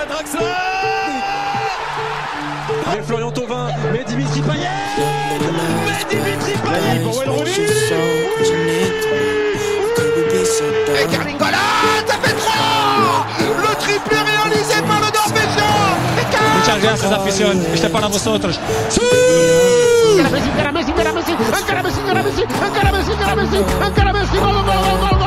à 0.00 0.06
Draxler 0.06 0.40
Mais 2.92 3.02
Florian 3.02 3.30
Thauvin, 3.30 3.68
mais 3.92 4.04
Dimitri 4.04 4.40
Payet 4.42 4.68
Mais 5.86 6.04
Dimitri 6.10 6.52
Payet 6.64 7.00
pour 7.02 7.18
Wayne 7.18 7.30
Rooney 7.30 7.50
Et 11.00 11.06
Carlingola, 11.06 11.56
ça 12.06 12.14
fait 12.22 12.34
3 12.34 13.26
Le 13.40 13.74
triplé 13.76 14.16
réalisé 14.16 14.82
par 14.86 15.00
le 15.00 15.08
Norvégien 15.14 15.74
Muchas 16.58 16.82
gracias, 16.82 17.12
afición. 17.12 17.66
Este 17.72 17.86
es 17.86 17.92
para 17.92 18.08
vosotros. 18.08 18.58
Messi, 20.32 20.48
encara 20.50 20.72
Messi, 20.72 20.90
encara 20.90 21.12
Messi, 21.12 21.32
encara 21.32 21.82
Messi, 21.82 22.00
encara 22.00 22.22
Messi, 22.22 22.42
encara 22.42 22.92
Messi, 22.92 23.12
encara 23.12 23.34
Messi, 23.36 23.56
encara 23.86 24.12
Messi, 24.12 24.36
gol, 24.36 24.52
gol, 24.52 24.64
gol, 24.64 24.74
gol, 24.74 24.98
gol, 24.98 25.18
gol, 25.18 25.25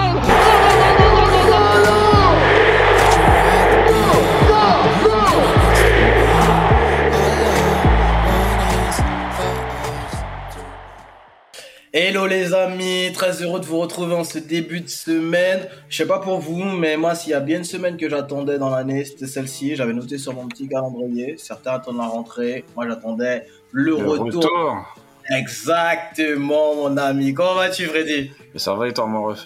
Hello 12.02 12.28
les 12.28 12.54
amis, 12.54 13.12
très 13.14 13.44
heureux 13.44 13.60
de 13.60 13.66
vous 13.66 13.78
retrouver 13.78 14.16
en 14.16 14.24
ce 14.24 14.40
début 14.40 14.80
de 14.80 14.88
semaine. 14.88 15.68
Je 15.90 15.98
sais 15.98 16.06
pas 16.06 16.20
pour 16.20 16.40
vous, 16.40 16.64
mais 16.64 16.96
moi 16.96 17.14
s'il 17.14 17.32
y 17.32 17.34
a 17.34 17.42
bien 17.42 17.58
une 17.58 17.66
semaine 17.66 17.98
que 17.98 18.08
j'attendais 18.08 18.58
dans 18.58 18.70
l'année, 18.70 19.04
c'était 19.04 19.28
celle-ci. 19.28 19.76
J'avais 19.76 19.92
noté 19.92 20.18
sur 20.18 20.34
mon 20.34 20.48
petit 20.48 20.70
calendrier. 20.70 21.36
Certains 21.38 21.72
attendent 21.74 21.98
la 21.98 22.08
rentrée, 22.08 22.64
moi 22.74 22.88
j'attendais 22.88 23.48
le, 23.74 23.98
Le 23.98 24.08
retour. 24.08 24.26
retour. 24.44 24.96
Exactement 25.30 26.74
mon 26.76 26.96
ami. 26.96 27.34
Comment 27.34 27.56
vas-tu 27.56 27.88
Freddy? 27.88 28.32
Mais 28.54 28.60
ça 28.62 28.76
va 28.76 28.88
et 28.88 28.94
toi, 28.94 29.06
mon 29.06 29.24
ref? 29.24 29.46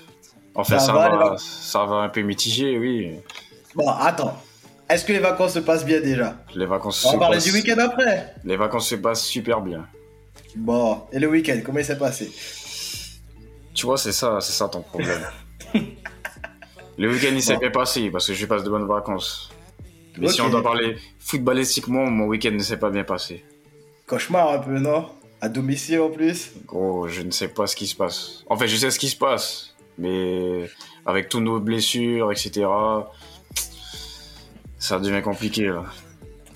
Enfin, 0.54 0.78
Ça 0.78 0.86
ça, 0.86 0.94
va, 0.94 1.10
va, 1.10 1.36
ça 1.40 1.86
va 1.86 1.96
un 1.96 2.10
peu 2.10 2.22
mitigé, 2.22 2.78
oui. 2.78 3.16
Bon, 3.74 3.90
attends. 3.90 4.38
Est-ce 4.88 5.06
que 5.06 5.12
les 5.14 5.18
vacances 5.18 5.54
se 5.56 5.60
passent 5.60 5.86
bien 5.86 6.02
déjà? 6.02 6.36
Les 6.54 6.68
vacances 6.68 7.04
On 7.04 7.08
va 7.08 7.14
se 7.16 7.20
parler 7.20 7.38
passent... 7.38 7.46
du 7.46 7.52
week-end 7.54 7.80
après. 7.80 8.36
Les 8.44 8.58
vacances 8.58 8.90
se 8.90 8.94
passent 8.96 9.24
super 9.26 9.60
bien. 9.62 9.88
Bon, 10.56 11.04
et 11.12 11.20
le 11.20 11.28
week-end, 11.28 11.60
comment 11.66 11.80
il 11.80 11.86
s'est 11.86 11.98
passé? 11.98 12.32
Tu 13.74 13.86
vois, 13.86 13.98
c'est 13.98 14.12
ça, 14.12 14.40
c'est 14.40 14.54
ça 14.54 14.68
ton 14.70 14.82
problème. 14.82 15.22
Le 16.98 17.12
week-end, 17.12 17.32
il 17.34 17.42
s'est 17.42 17.54
Bon. 17.56 17.60
bien 17.62 17.72
passé 17.72 18.12
parce 18.12 18.28
que 18.28 18.34
je 18.34 18.46
passe 18.46 18.64
de 18.64 18.70
bonnes 18.70 18.86
vacances. 18.88 19.50
Mais 20.20 20.28
si 20.28 20.42
on 20.42 20.50
doit 20.50 20.62
parler 20.62 20.96
footballistiquement, 21.18 22.06
mon 22.06 22.26
week-end 22.26 22.52
ne 22.52 22.60
s'est 22.60 22.78
pas 22.78 22.92
bien 22.92 23.04
passé. 23.04 23.44
Cauchemar 24.06 24.52
un 24.52 24.60
peu, 24.60 24.78
non? 24.78 25.10
À 25.42 25.50
domicile 25.50 26.02
en 26.02 26.10
plus? 26.12 26.52
Gros, 26.68 27.08
je 27.08 27.24
ne 27.24 27.32
sais 27.32 27.48
pas 27.48 27.66
ce 27.66 27.76
qui 27.76 27.88
se 27.88 27.96
passe. 27.96 28.44
En 28.48 28.56
fait, 28.58 28.68
je 28.68 28.78
sais 28.78 28.92
ce 28.92 29.00
qui 29.00 29.10
se 29.10 29.18
passe, 29.18 29.76
mais 29.98 30.70
avec 31.06 31.30
toutes 31.30 31.42
nos 31.42 31.60
blessures, 31.60 32.32
etc., 32.32 32.68
ça 34.78 35.00
devient 35.00 35.22
compliqué, 35.24 35.64
là. 35.66 35.86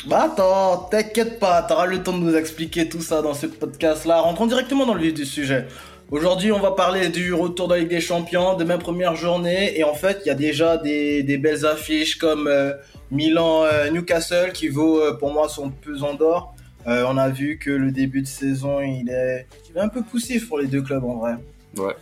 Bah 0.08 0.30
attends, 0.32 0.88
t'inquiète 0.90 1.38
pas, 1.38 1.62
t'auras 1.64 1.86
le 1.86 2.02
temps 2.02 2.18
de 2.18 2.24
nous 2.24 2.34
expliquer 2.34 2.88
tout 2.88 3.02
ça 3.02 3.22
dans 3.22 3.34
ce 3.34 3.46
podcast-là. 3.46 4.22
Rentrons 4.22 4.46
directement 4.46 4.86
dans 4.86 4.94
le 4.94 5.02
vif 5.02 5.14
du 5.14 5.26
sujet. 5.26 5.68
Aujourd'hui, 6.12 6.54
on 6.54 6.62
va 6.62 6.72
parler 6.72 7.10
du 7.10 7.34
retour 7.34 7.68
de 7.68 7.74
la 7.74 7.80
Ligue 7.82 7.90
des 7.90 8.00
Champions, 8.00 8.56
de 8.56 8.64
ma 8.64 8.78
première 8.78 9.18
journée. 9.18 9.78
Et 9.78 9.84
en 9.84 9.94
fait, 9.94 10.22
il 10.24 10.30
y 10.30 10.32
a 10.32 10.36
déjà 10.36 10.78
des, 10.78 11.24
des 11.24 11.38
belles 11.38 11.66
affiches 11.66 12.16
comme 12.16 12.48
euh, 12.48 12.72
Milan-Newcastle 13.12 14.54
qui 14.54 14.70
vaut 14.70 15.02
euh, 15.02 15.12
pour 15.18 15.34
moi 15.34 15.50
son 15.50 15.72
pesant 15.72 16.14
d'or. 16.14 16.56
Euh, 16.88 17.04
on 17.10 17.18
a 17.18 17.28
vu 17.28 17.58
que 17.58 17.70
le 17.70 17.92
début 17.92 18.22
de 18.22 18.28
saison, 18.28 18.80
il 18.80 19.10
est, 19.10 19.46
il 19.70 19.76
est 19.76 19.82
un 19.82 19.90
peu 19.90 20.04
poussif 20.04 20.48
pour 20.48 20.58
les 20.58 20.68
deux 20.68 20.82
clubs 20.82 21.04
en 21.04 21.18
vrai. 21.18 21.34
Ouais. 21.76 21.96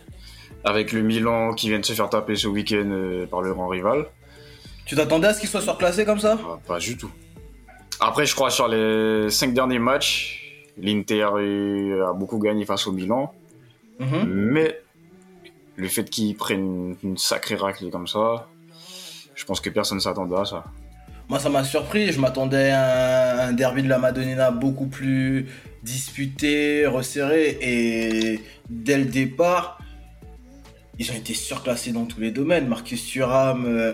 Avec 0.62 0.92
le 0.92 1.02
Milan 1.02 1.54
qui 1.54 1.70
vient 1.70 1.80
de 1.80 1.84
se 1.84 1.92
faire 1.92 2.08
taper 2.08 2.36
ce 2.36 2.46
week-end 2.46 2.88
euh, 2.88 3.26
par 3.26 3.42
le 3.42 3.52
grand 3.52 3.66
rival. 3.66 4.06
Tu 4.84 4.94
t'attendais 4.94 5.26
à 5.26 5.34
ce 5.34 5.40
qu'il 5.40 5.48
soit 5.48 5.60
surclassé 5.60 6.04
comme 6.04 6.20
ça? 6.20 6.38
Ah, 6.40 6.60
pas 6.64 6.78
du 6.78 6.96
tout. 6.96 7.10
Après, 8.00 8.26
je 8.26 8.34
crois 8.34 8.50
sur 8.50 8.68
les 8.68 9.30
cinq 9.30 9.54
derniers 9.54 9.78
matchs, 9.78 10.64
l'Inter 10.78 11.22
a 11.22 12.12
beaucoup 12.12 12.38
gagné 12.38 12.64
face 12.64 12.86
au 12.86 12.92
Milan. 12.92 13.32
Mhm. 13.98 14.24
Mais 14.26 14.80
le 15.76 15.88
fait 15.88 16.04
qu'ils 16.04 16.36
prennent 16.36 16.96
une 17.02 17.16
sacrée 17.16 17.56
raclée 17.56 17.90
comme 17.90 18.06
ça, 18.06 18.48
je 19.34 19.44
pense 19.44 19.60
que 19.60 19.70
personne 19.70 19.98
ne 19.98 20.02
s'attendait 20.02 20.36
à 20.36 20.44
ça. 20.44 20.64
Moi, 21.28 21.40
ça 21.40 21.48
m'a 21.48 21.64
surpris. 21.64 22.12
Je 22.12 22.20
m'attendais 22.20 22.70
à 22.70 23.46
un, 23.46 23.52
derby 23.52 23.82
de 23.82 23.88
la 23.88 23.98
Madonnina 23.98 24.50
beaucoup 24.50 24.86
plus 24.86 25.48
disputé, 25.82 26.86
resserré. 26.86 27.58
Et 27.60 28.40
dès 28.70 28.98
le 28.98 29.06
départ, 29.06 29.78
ils 30.98 31.10
ont 31.10 31.14
été 31.14 31.34
surclassés 31.34 31.92
dans 31.92 32.04
tous 32.04 32.20
les 32.20 32.30
domaines. 32.30 32.68
Marcus 32.68 33.04
Thuram, 33.04 33.66
euh, 33.66 33.92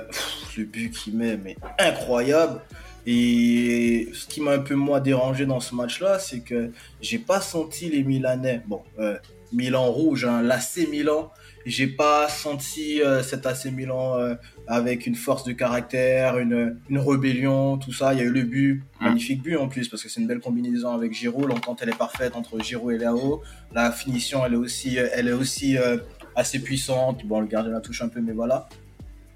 le 0.57 0.65
but 0.65 0.91
qu'il 0.91 1.17
met, 1.17 1.37
mais 1.37 1.57
incroyable. 1.79 2.61
Et 3.07 4.09
ce 4.13 4.27
qui 4.27 4.41
m'a 4.41 4.53
un 4.53 4.59
peu 4.61 4.75
moins 4.75 5.01
dérangé 5.01 5.47
dans 5.47 5.61
ce 5.61 5.75
match-là, 5.75 6.19
c'est 6.19 6.41
que 6.41 6.71
j'ai 7.01 7.19
pas 7.19 7.41
senti 7.41 7.89
les 7.89 8.05
Milanais. 8.05 8.63
Bon, 8.67 8.83
euh, 8.99 9.19
Milan 9.53 9.91
rouge, 9.91 10.25
hein, 10.25 10.43
l'AC 10.43 10.89
Milan. 10.91 11.31
J'ai 11.65 11.87
pas 11.87 12.29
senti 12.29 13.01
euh, 13.03 13.23
cet 13.23 13.47
AC 13.47 13.67
Milan 13.67 14.19
euh, 14.19 14.35
avec 14.67 15.07
une 15.07 15.15
force 15.15 15.45
de 15.45 15.53
caractère, 15.53 16.39
une, 16.39 16.79
une 16.89 16.99
rébellion, 16.99 17.79
tout 17.79 17.93
ça. 17.93 18.15
Il 18.15 18.19
y 18.19 18.23
a 18.23 18.25
eu 18.25 18.33
le 18.33 18.43
but, 18.43 18.83
magnifique 19.01 19.43
but 19.43 19.57
en 19.57 19.69
plus, 19.69 19.89
parce 19.89 20.03
que 20.03 20.09
c'est 20.09 20.21
une 20.21 20.27
belle 20.27 20.41
combinaison 20.41 20.91
avec 20.91 21.13
Giroud. 21.13 21.49
L'entente, 21.49 21.81
elle 21.83 21.91
est 21.91 21.99
parfaite 21.99 22.35
entre 22.35 22.59
Giroud 22.61 22.95
et 22.95 22.99
Léo. 22.99 23.43
La 23.73 23.93
finition, 23.93 24.45
elle 24.45 24.55
est 24.55 24.57
aussi, 24.57 24.99
euh, 24.99 25.09
elle 25.13 25.29
est 25.29 25.33
aussi 25.33 25.79
euh, 25.79 25.99
assez 26.35 26.59
puissante. 26.59 27.25
Bon, 27.27 27.41
le 27.41 27.47
gardien 27.47 27.73
la 27.73 27.81
touche 27.81 28.03
un 28.03 28.09
peu, 28.09 28.21
mais 28.21 28.33
voilà. 28.33 28.69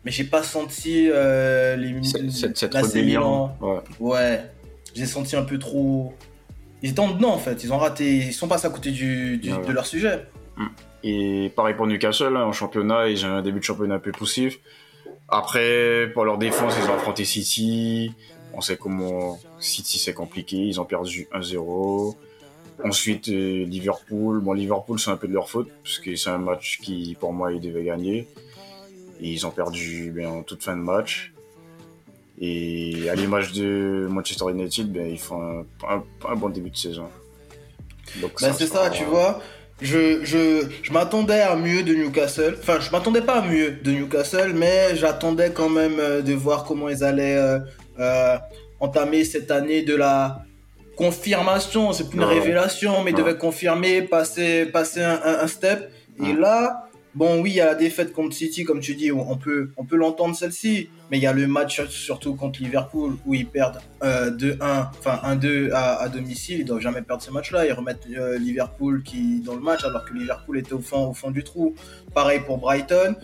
Mais 0.06 0.12
j'ai 0.12 0.22
pas 0.22 0.44
senti 0.44 1.09
euh, 1.11 1.75
les 1.75 2.00
Cette, 2.31 2.31
cette. 2.56 2.75
Ouais. 3.61 3.81
Ouais, 3.99 4.41
j'ai 4.94 5.05
senti 5.05 5.34
un 5.34 5.43
peu 5.43 5.59
trop. 5.59 6.15
Ils 6.81 6.91
étaient 6.91 7.00
en 7.00 7.11
dedans 7.11 7.33
en 7.34 7.39
fait. 7.39 7.65
Ils 7.65 7.72
ont 7.72 7.78
raté. 7.78 8.19
Ils 8.19 8.33
sont 8.33 8.47
passés 8.47 8.69
à 8.69 8.71
côté 8.71 8.93
du, 8.93 9.37
du- 9.39 9.50
Ouais, 9.53 9.59
ouais. 9.59 9.67
de 9.67 9.72
leur 9.72 9.84
sujet. 9.84 10.28
Et 11.03 11.50
pareil 11.56 11.75
pour 11.75 11.89
Newcastle, 11.89 12.37
en 12.37 12.53
championnat, 12.53 13.09
ils 13.09 13.27
ont 13.27 13.31
un 13.31 13.43
début 13.43 13.59
de 13.59 13.65
championnat 13.65 13.97
un 13.97 13.99
peu 13.99 14.12
poussif. 14.12 14.61
Après, 15.28 16.09
pour 16.15 16.25
leur 16.25 16.38
défense, 16.38 16.75
ils 16.81 16.88
ont 16.88 16.94
affronté 16.94 17.25
City. 17.25 18.12
On 18.55 18.61
sait 18.61 18.77
comment 18.77 19.41
City 19.59 19.99
c'est 19.99 20.15
compliqué, 20.15 20.56
ils 20.56 20.81
ont 20.81 20.84
perdu 20.84 21.27
1-0. 21.34 22.15
Ensuite, 22.84 23.28
euh, 23.28 23.65
Liverpool. 23.65 24.41
Bon, 24.41 24.53
Liverpool, 24.53 25.00
c'est 25.00 25.11
un 25.11 25.17
peu 25.17 25.27
de 25.27 25.33
leur 25.33 25.50
faute, 25.50 25.69
parce 25.83 25.99
que 25.99 26.15
c'est 26.15 26.31
un 26.31 26.38
match 26.38 26.78
qui, 26.81 27.17
pour 27.19 27.33
moi, 27.33 27.53
ils 27.53 27.61
devaient 27.61 27.84
gagner. 27.84 28.28
Et 29.21 29.28
ils 29.28 29.47
ont 29.47 29.50
perdu 29.50 30.12
ben, 30.15 30.27
en 30.27 30.43
toute 30.43 30.62
fin 30.62 30.77
de 30.77 30.82
match. 30.82 31.32
Et 32.38 33.09
à 33.10 33.15
l'image 33.15 33.53
de 33.53 34.06
Manchester 34.10 34.44
United, 34.50 34.93
ben, 34.93 35.06
ils 35.09 35.19
font 35.19 35.41
un, 35.43 35.65
un- 35.88 36.04
un 36.28 36.34
bon 36.37 36.50
début 36.50 36.71
de 36.71 36.77
saison. 36.77 37.09
Donc, 38.21 38.32
Ben, 38.41 38.53
c'est 38.53 38.66
ça, 38.66 38.91
tu 38.91 39.05
vois. 39.05 39.41
Je, 39.82 40.25
je, 40.25 40.66
je 40.82 40.93
m'attendais 40.93 41.41
à 41.41 41.55
mieux 41.56 41.82
de 41.82 41.94
Newcastle. 41.94 42.56
Enfin, 42.59 42.78
je 42.81 42.91
m'attendais 42.91 43.21
pas 43.22 43.41
à 43.41 43.47
mieux 43.47 43.72
de 43.82 43.91
Newcastle, 43.91 44.53
mais 44.55 44.97
j'attendais 44.97 45.50
quand 45.50 45.69
même 45.69 45.99
euh, 45.99 46.22
de 46.22 46.32
voir 46.32 46.65
comment 46.65 46.88
ils 46.88 47.05
allaient 47.05 47.37
euh, 47.37 47.59
euh, 47.99 48.37
entamer 48.81 49.25
cette 49.25 49.50
année 49.50 49.82
de 49.82 49.94
la 49.94 50.43
confirmation. 50.97 51.93
C'est 51.93 52.09
plus 52.09 52.19
une 52.19 52.25
révélation, 52.25 53.03
mais 53.03 53.10
ils 53.10 53.16
devaient 53.16 53.37
confirmer, 53.37 54.03
passer, 54.03 54.66
passer 54.66 55.03
un, 55.03 55.47
step. 55.47 55.91
Et 56.25 56.32
là, 56.32 56.85
bon, 57.16 57.41
oui, 57.41 57.50
il 57.50 57.56
y 57.56 57.60
a 57.60 57.66
la 57.66 57.75
défaite 57.75 58.12
contre 58.12 58.37
City, 58.37 58.65
comme 58.65 58.81
tu 58.81 58.94
dis, 58.94 59.10
on 59.10 59.37
peut, 59.37 59.71
on 59.77 59.84
peut 59.84 59.97
l'entendre 59.97 60.37
celle-ci. 60.37 60.91
Mais 61.10 61.19
il 61.19 61.22
y 61.22 61.27
a 61.27 61.32
le 61.32 61.47
match 61.47 61.84
surtout 61.88 62.34
contre 62.34 62.60
Liverpool 62.62 63.16
où 63.25 63.34
ils 63.34 63.47
perdent 63.47 63.81
euh, 64.03 64.31
2-1, 64.31 64.88
enfin 64.91 65.21
1-2 65.25 65.71
à, 65.72 66.09
domicile. 66.09 66.60
Ils 66.60 66.65
doivent 66.65 66.81
jamais 66.81 67.03
perdre 67.03 67.22
ce 67.22 67.31
match-là. 67.31 67.66
Ils 67.66 67.72
remettent 67.72 68.06
euh, 68.16 68.38
Liverpool 68.38 69.03
qui 69.03 69.41
dans 69.41 69.55
le 69.55 69.60
match 69.60 69.84
alors 69.84 70.05
que 70.05 70.12
Liverpool 70.12 70.59
était 70.59 70.72
au 70.72 70.81
fond, 70.81 71.09
au 71.09 71.15
fond 71.15 71.31
du 71.31 71.43
trou. 71.44 71.75
Pareil 72.12 72.41
pour 72.41 72.59
Brighton. 72.59 73.15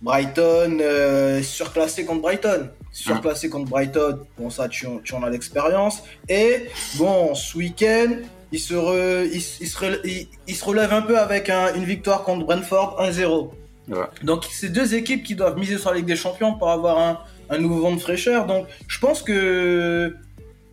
Brighton 0.00 0.78
euh, 0.80 1.42
surclassé 1.42 2.04
contre 2.04 2.22
Brighton. 2.22 2.70
Surclassé 2.90 3.48
contre 3.48 3.70
Brighton. 3.70 4.18
Bon 4.36 4.50
ça 4.50 4.68
tu 4.68 4.86
en 4.86 5.22
as 5.22 5.30
l'expérience. 5.30 6.02
Et 6.28 6.66
bon 6.96 7.34
ce 7.36 7.56
week-end 7.56 8.16
il 8.52 8.60
se, 8.60 8.74
re- 8.74 9.26
il, 9.26 9.36
il 9.60 9.68
se, 9.68 9.78
re- 9.78 10.00
il- 10.04 10.28
il 10.46 10.54
se 10.54 10.64
relève 10.64 10.92
un 10.92 11.02
peu 11.02 11.18
avec 11.18 11.48
un- 11.50 11.74
une 11.74 11.84
victoire 11.84 12.22
contre 12.24 12.44
Brentford 12.46 12.96
1-0. 13.00 13.50
Ouais. 13.88 13.96
Donc 14.22 14.44
c'est 14.50 14.68
deux 14.68 14.94
équipes 14.94 15.24
qui 15.24 15.34
doivent 15.34 15.58
miser 15.58 15.78
sur 15.78 15.90
la 15.90 15.96
Ligue 15.96 16.06
des 16.06 16.16
Champions 16.16 16.54
pour 16.54 16.70
avoir 16.70 16.98
un, 16.98 17.18
un 17.50 17.58
nouveau 17.58 17.80
vent 17.80 17.92
de 17.94 18.00
fraîcheur. 18.00 18.46
Donc 18.46 18.66
je 18.86 18.98
pense 19.00 19.22
que 19.22 20.14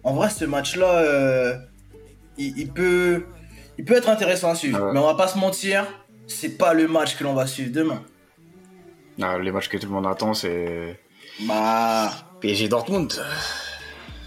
en 0.03 0.13
vrai 0.13 0.29
ce 0.29 0.45
match-là, 0.45 0.99
euh, 0.99 1.55
il, 2.37 2.57
il 2.57 2.69
peut, 2.71 3.25
il 3.77 3.85
peut 3.85 3.95
être 3.95 4.09
intéressant 4.09 4.51
à 4.51 4.55
suivre. 4.55 4.79
Ouais. 4.85 4.93
Mais 4.93 4.99
on 4.99 5.05
va 5.07 5.15
pas 5.15 5.27
se 5.27 5.37
mentir, 5.37 5.85
c'est 6.27 6.57
pas 6.57 6.73
le 6.73 6.87
match 6.87 7.17
que 7.17 7.23
l'on 7.23 7.33
va 7.33 7.47
suivre 7.47 7.71
demain. 7.71 8.03
Ah, 9.21 9.37
les 9.39 9.51
matchs 9.51 9.67
que 9.69 9.77
tout 9.77 9.87
le 9.87 9.93
monde 9.93 10.07
attend, 10.07 10.33
c'est 10.33 10.99
Bah 11.47 12.11
PSG 12.41 12.67
Dortmund. 12.69 13.11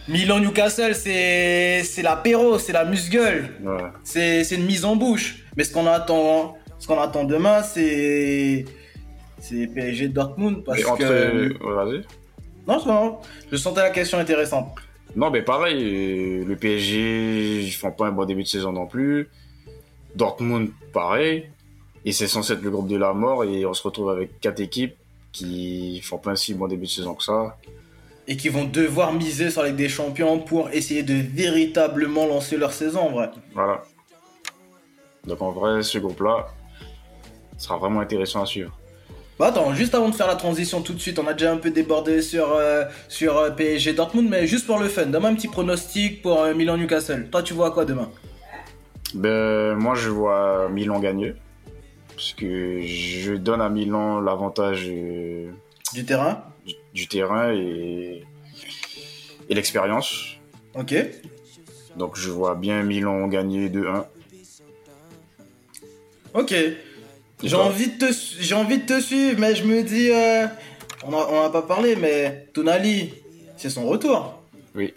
Milan 0.08 0.40
Newcastle, 0.40 0.94
c'est 0.94 1.82
c'est 1.84 2.02
l'apéro, 2.02 2.58
c'est 2.58 2.72
la 2.72 2.84
musgueule, 2.84 3.50
Ouais. 3.62 3.82
c'est 4.02 4.44
c'est 4.44 4.56
une 4.56 4.66
mise 4.66 4.84
en 4.84 4.96
bouche. 4.96 5.44
Mais 5.56 5.64
ce 5.64 5.72
qu'on 5.72 5.86
attend, 5.86 6.56
ce 6.78 6.86
qu'on 6.86 7.00
attend 7.00 7.24
demain, 7.24 7.62
c'est 7.62 8.64
c'est 9.38 9.66
PSG 9.68 10.08
Dortmund 10.08 10.64
parce 10.64 10.84
entre... 10.84 10.98
que 10.98 11.58
vas-y. 11.74 12.02
Non, 12.66 12.84
non, 12.86 13.18
je 13.50 13.56
sentais 13.56 13.80
la 13.82 13.90
question 13.90 14.18
intéressante. 14.18 14.74
Non, 15.14 15.30
mais 15.30 15.42
pareil, 15.42 16.42
le 16.44 16.56
PSG, 16.56 17.60
ils 17.62 17.70
font 17.72 17.90
pas 17.92 18.06
un 18.06 18.12
bon 18.12 18.24
début 18.24 18.44
de 18.44 18.48
saison 18.48 18.72
non 18.72 18.86
plus. 18.86 19.28
Dortmund, 20.14 20.70
pareil. 20.92 21.46
Et 22.04 22.12
c'est 22.12 22.26
censé 22.26 22.54
être 22.54 22.62
le 22.62 22.70
groupe 22.70 22.88
de 22.88 22.96
la 22.96 23.12
mort 23.12 23.44
et 23.44 23.64
on 23.66 23.74
se 23.74 23.82
retrouve 23.82 24.10
avec 24.10 24.40
quatre 24.40 24.60
équipes 24.60 24.96
qui 25.32 26.00
font 26.02 26.18
pas 26.18 26.32
un 26.32 26.36
si 26.36 26.54
bon 26.54 26.66
début 26.66 26.86
de 26.86 26.90
saison 26.90 27.14
que 27.14 27.22
ça. 27.22 27.56
Et 28.28 28.36
qui 28.36 28.48
vont 28.48 28.64
devoir 28.64 29.12
miser 29.12 29.50
sur 29.50 29.62
la 29.62 29.68
Ligue 29.68 29.76
des 29.76 29.88
Champions 29.88 30.38
pour 30.38 30.70
essayer 30.70 31.02
de 31.02 31.14
véritablement 31.14 32.26
lancer 32.26 32.56
leur 32.56 32.72
saison, 32.72 33.00
en 33.00 33.10
vrai. 33.10 33.30
Voilà. 33.52 33.82
Donc 35.26 35.40
en 35.42 35.52
vrai, 35.52 35.82
ce 35.82 35.98
groupe-là 35.98 36.46
sera 37.56 37.76
vraiment 37.76 38.00
intéressant 38.00 38.42
à 38.42 38.46
suivre. 38.46 38.76
Bah 39.38 39.46
attends, 39.48 39.72
juste 39.74 39.94
avant 39.94 40.08
de 40.08 40.14
faire 40.14 40.26
la 40.26 40.36
transition 40.36 40.82
tout 40.82 40.92
de 40.92 40.98
suite, 40.98 41.18
on 41.18 41.26
a 41.26 41.32
déjà 41.32 41.52
un 41.52 41.56
peu 41.56 41.70
débordé 41.70 42.22
sur, 42.22 42.52
euh, 42.52 42.84
sur 43.08 43.38
euh, 43.38 43.50
PSG 43.50 43.94
Dortmund, 43.94 44.28
mais 44.28 44.46
juste 44.46 44.66
pour 44.66 44.78
le 44.78 44.88
fun, 44.88 45.06
donne-moi 45.06 45.30
un 45.30 45.34
petit 45.34 45.48
pronostic 45.48 46.22
pour 46.22 46.42
euh, 46.42 46.54
Milan 46.54 46.76
Newcastle. 46.76 47.28
Toi, 47.30 47.42
tu 47.42 47.54
vois 47.54 47.70
quoi 47.70 47.84
demain? 47.84 48.10
Ben, 49.14 49.74
moi, 49.74 49.94
je 49.94 50.10
vois 50.10 50.68
Milan 50.68 51.00
gagner. 51.00 51.34
Parce 52.14 52.34
que 52.34 52.82
je 52.82 53.32
donne 53.32 53.60
à 53.60 53.68
Milan 53.68 54.20
l'avantage 54.20 54.84
Du 54.84 56.04
terrain? 56.04 56.44
Du, 56.66 56.74
du 56.94 57.08
terrain 57.08 57.52
et, 57.52 58.24
et 59.48 59.54
l'expérience. 59.54 60.36
Ok. 60.74 60.94
Donc 61.96 62.16
je 62.16 62.30
vois 62.30 62.54
bien 62.54 62.82
Milan 62.82 63.26
gagner 63.28 63.68
2-1. 63.68 64.04
Ok. 66.34 66.54
J'ai 67.44 67.56
envie, 67.56 67.88
de 67.88 67.98
te, 68.06 68.12
j'ai 68.40 68.54
envie 68.54 68.78
de 68.78 68.86
te 68.86 69.00
suivre, 69.00 69.38
mais 69.40 69.54
je 69.56 69.64
me 69.64 69.82
dis. 69.82 70.10
euh, 70.10 70.46
on 71.04 71.12
a- 71.12 71.26
on 71.28 71.42
n'a 71.42 71.50
pas 71.50 71.62
parlé, 71.62 71.96
mais 71.96 72.46
Tonali, 72.54 73.12
c'est 73.56 73.68
son 73.70 73.86
retour. 73.86 74.40
Oui. 74.74 74.94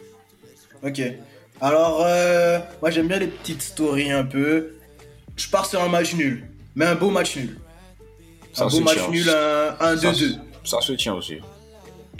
Ok. 0.84 1.02
Alors, 1.60 2.04
euh, 2.06 2.60
moi 2.82 2.92
j'aime 2.92 3.08
bien 3.08 3.18
les 3.18 3.28
petites 3.28 3.62
stories 3.64 4.12
un 4.12 4.24
peu. 4.26 4.76
Je 5.36 5.50
pars 5.50 5.66
sur 5.66 5.82
un 5.82 5.90
match 5.90 6.14
nul, 6.14 6.46
mais 6.76 6.86
un 6.86 6.96
beau 6.96 7.10
match 7.10 7.36
nul. 7.36 7.58
Ça 8.54 8.66
un 8.66 8.68
beau 8.68 8.80
match 8.82 8.96
tient. 8.96 9.10
nul, 9.10 9.30
un, 9.30 9.76
un 9.80 9.98
Ça, 9.98 10.12
2-2. 10.12 10.36
ça 10.64 10.82
se 10.82 10.94
tient 10.94 11.16
aussi. 11.16 11.38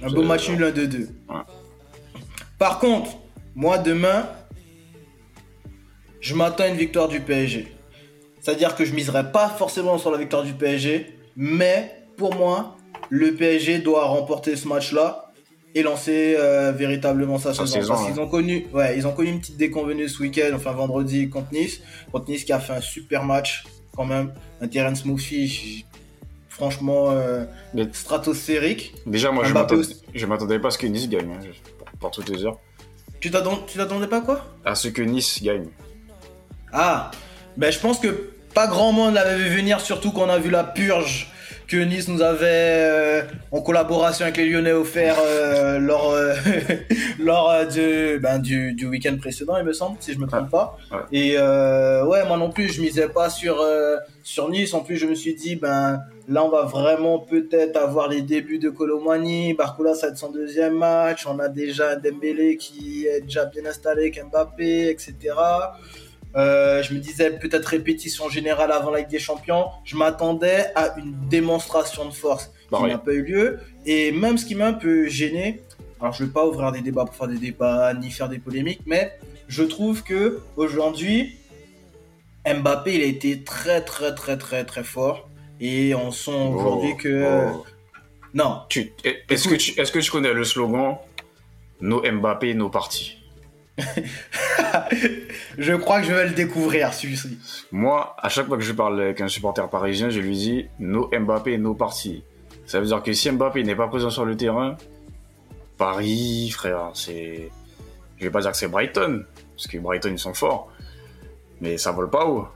Un 0.04 0.10
beau 0.12 0.24
match 0.24 0.50
nul, 0.50 0.64
un 0.64 0.72
2-2. 0.72 0.98
Ouais. 1.30 1.36
Par 2.60 2.80
contre, 2.80 3.12
moi 3.56 3.78
demain, 3.78 4.28
je 6.22 6.34
m'attends 6.36 6.64
à 6.64 6.68
une 6.68 6.76
victoire 6.78 7.08
du 7.08 7.20
PSG. 7.20 7.68
C'est-à-dire 8.42 8.76
que 8.76 8.86
je 8.86 8.94
miserai 8.94 9.32
pas 9.32 9.50
forcément 9.50 9.98
sur 9.98 10.12
la 10.12 10.18
victoire 10.18 10.44
du 10.44 10.54
PSG, 10.54 11.18
mais 11.36 11.92
pour 12.18 12.36
moi, 12.36 12.78
le 13.10 13.34
PSG 13.34 13.80
doit 13.80 14.06
remporter 14.06 14.56
ce 14.56 14.68
match-là 14.68 15.32
et 15.74 15.84
lancer 15.84 16.36
euh, 16.38 16.72
véritablement 16.72 17.38
sa 17.38 17.54
Sa 17.54 17.66
saison. 17.66 17.82
saison, 17.82 17.94
Parce 17.94 18.06
qu'ils 18.08 18.20
ont 18.20 18.28
connu, 18.30 18.66
ouais, 18.74 18.98
ils 18.98 19.06
ont 19.08 19.12
connu 19.14 19.30
une 19.30 19.40
petite 19.40 19.58
déconvenue 19.58 20.08
ce 20.08 20.22
week-end, 20.22 20.52
enfin 20.56 20.72
vendredi 20.72 21.30
contre 21.30 21.52
Nice, 21.54 21.82
contre 22.12 22.30
Nice 22.30 22.44
qui 22.46 22.54
a 22.54 22.60
fait 22.60 22.74
un 22.74 22.82
super 22.82 23.24
match 23.26 23.66
quand 23.96 24.06
même, 24.06 24.34
un 24.62 24.68
terrain 24.68 24.94
Smoothy, 24.96 25.48
j- 25.48 25.86
franchement 26.56 27.12
euh, 27.12 27.44
Mais- 27.74 27.88
stratosphérique. 27.92 28.94
Déjà, 29.06 29.32
moi, 29.32 29.44
je 29.44 29.52
Mbappé 29.52 29.76
m'attendais- 29.76 29.94
aussi. 29.94 30.02
je 30.14 30.26
m'attendais 30.26 30.60
pas 30.60 30.70
à 30.70 30.72
ce 30.72 30.78
que 30.78 30.88
Nice 30.88 31.10
gagne, 31.10 31.32
hein, 31.34 31.46
pour, 31.78 31.88
pour 32.00 32.12
toutes 32.12 32.30
les 32.30 32.46
heures. 32.46 32.58
Tu 33.20 33.30
t'attendais 33.32 34.08
pas 34.08 34.22
quoi? 34.22 34.46
À 34.64 34.76
ce 34.76 34.88
que 34.88 35.02
Nice 35.02 35.42
gagne. 35.44 35.68
Ah, 36.72 37.12
ben 37.58 37.72
je 37.72 37.80
pense 37.80 38.00
que 38.00 38.30
pas 38.54 38.68
grand 38.68 38.92
monde 38.92 39.14
l'avait 39.16 39.38
vu 39.38 39.56
venir, 39.58 39.82
surtout 39.82 40.12
qu'on 40.12 40.30
a 40.30 40.38
vu 40.40 40.50
la 40.50 40.64
purge 40.64 41.32
que 41.68 41.78
Nice 41.78 42.08
nous 42.08 42.22
avait 42.22 42.46
euh, 42.48 43.22
en 43.52 43.62
collaboration 43.62 44.26
avec 44.26 44.38
les 44.38 44.50
Lyonnais 44.50 44.72
offert 44.72 45.18
euh, 45.20 45.80
lors, 45.80 46.12
euh, 46.12 46.34
lors 47.20 47.50
euh, 47.50 47.66
de, 47.66 48.18
ben, 48.18 48.40
du, 48.40 48.74
du 48.74 48.88
week-end 48.88 49.18
précédent, 49.18 49.58
il 49.58 49.64
me 49.64 49.74
semble, 49.74 49.98
si 50.00 50.14
je 50.14 50.20
me 50.20 50.28
trompe 50.28 50.50
pas. 50.50 50.78
Ouais. 50.92 50.98
Et 51.12 51.36
euh, 51.38 52.06
ouais, 52.06 52.26
moi 52.28 52.38
non 52.38 52.52
plus, 52.52 52.72
je 52.72 52.82
misais 52.82 53.10
pas 53.10 53.30
sur, 53.30 53.60
euh, 53.62 53.98
sur 54.24 54.50
Nice. 54.50 54.74
En 54.74 54.82
plus, 54.82 54.98
je 54.98 55.08
me 55.08 55.16
suis 55.16 55.36
dit, 55.36 55.56
ben 55.56 56.02
là, 56.28 56.44
on 56.44 56.50
va 56.50 56.64
vraiment 56.64 57.20
peut-être 57.20 57.78
avoir 57.78 58.10
les 58.10 58.22
débuts 58.22 58.60
de 58.60 58.70
Colomani. 58.70 59.54
Barcola, 59.54 59.96
ça 59.96 60.08
va 60.08 60.12
être 60.12 60.20
son 60.20 60.32
deuxième 60.32 60.78
match. 60.78 61.26
On 61.28 61.40
a 61.40 61.50
déjà 61.50 61.96
Dembélé 61.96 62.58
qui 62.58 63.08
est 63.08 63.22
déjà 63.22 63.46
bien 63.46 63.66
installé 63.66 64.12
Mbappé, 64.12 64.90
etc. 64.90 65.14
Euh, 66.36 66.84
je 66.84 66.94
me 66.94 67.00
disais 67.00 67.32
peut-être 67.38 67.66
répétition 67.66 68.30
générale 68.30 68.72
avant 68.72 68.92
la 68.92 69.00
Ligue 69.00 69.10
des 69.10 69.20
Champions. 69.20 69.68
Je 69.86 69.96
m'attendais 69.96 70.66
à 70.76 70.96
une 70.98 71.14
démonstration 71.30 72.06
de 72.06 72.14
force 72.14 72.48
qui 72.64 72.70
Pareil. 72.70 72.92
n'a 72.92 72.98
pas 72.98 73.14
eu 73.14 73.24
lieu. 73.24 73.60
Et 73.86 74.12
même 74.12 74.38
ce 74.38 74.46
qui 74.46 74.56
m'a 74.56 74.68
un 74.68 74.74
peu 74.74 75.08
gêné, 75.08 75.62
alors 76.02 76.14
je 76.14 76.26
vais 76.26 76.32
pas 76.32 76.46
ouvrir 76.46 76.72
des 76.74 76.82
débats 76.82 77.06
pour 77.06 77.16
faire 77.16 77.28
des 77.30 77.38
débats 77.38 77.94
ni 77.94 78.12
faire 78.12 78.28
des 78.28 78.40
polémiques, 78.40 78.82
mais 78.86 79.18
je 79.48 79.64
trouve 79.64 80.04
que 80.04 80.42
aujourd'hui 80.58 81.38
Mbappé 82.46 82.96
il 82.96 83.02
a 83.02 83.06
été 83.06 83.44
très 83.44 83.82
très 83.82 84.14
très 84.14 84.38
très 84.38 84.66
très 84.66 84.84
fort 84.84 85.30
et 85.60 85.96
on 85.96 86.12
sent 86.12 86.32
aujourd'hui 86.32 86.92
Oh, 86.94 86.98
que 87.02 87.26
oh. 87.54 87.66
non 88.34 88.60
Est-ce 89.30 89.48
que, 89.48 89.56
tu- 89.56 89.80
est-ce 89.80 89.92
que 89.92 90.00
tu 90.00 90.12
connais 90.12 90.34
le 90.34 90.44
slogan 90.44 90.98
Nos 91.82 92.02
Mbappé, 92.04 92.54
nos 92.56 92.70
partis 92.70 93.15
je 95.58 95.74
crois 95.74 96.02
que 96.02 96.08
je 96.08 96.14
vais 96.14 96.28
le 96.28 96.34
découvrir 96.34 96.94
celui-ci. 96.94 97.38
Moi, 97.72 98.16
à 98.18 98.30
chaque 98.30 98.48
fois 98.48 98.58
que 98.58 98.64
je 98.64 98.72
parle 98.72 99.02
avec 99.02 99.22
un 99.22 99.28
supporter 99.28 99.68
parisien, 99.70 100.10
je 100.10 100.20
lui 100.20 100.38
dis 100.38 100.66
nos 100.80 101.10
Mbappé, 101.10 101.58
nos 101.58 101.74
partis. 101.74 102.24
Ça 102.66 102.80
veut 102.80 102.86
dire 102.86 103.04
que 103.04 103.14
si 103.14 103.30
Mbappé 103.30 103.64
n'est 103.64 103.76
pas 103.76 103.88
présent 103.88 104.10
sur 104.10 104.26
le 104.26 104.38
terrain, 104.38 104.78
Paris, 105.78 106.50
frère, 106.52 106.92
c'est. 106.94 107.52
Je 108.18 108.24
vais 108.24 108.30
pas 108.30 108.42
dire 108.42 108.52
que 108.52 108.58
c'est 108.58 108.70
Brighton, 108.70 109.26
parce 109.56 109.68
que 109.68 109.78
Brighton 109.78 110.12
ils 110.12 110.20
sont 110.20 110.34
forts, 110.34 110.72
mais 111.60 111.78
ça 111.78 111.92
vole 111.92 112.10
pas 112.10 112.26
haut. 112.26 112.48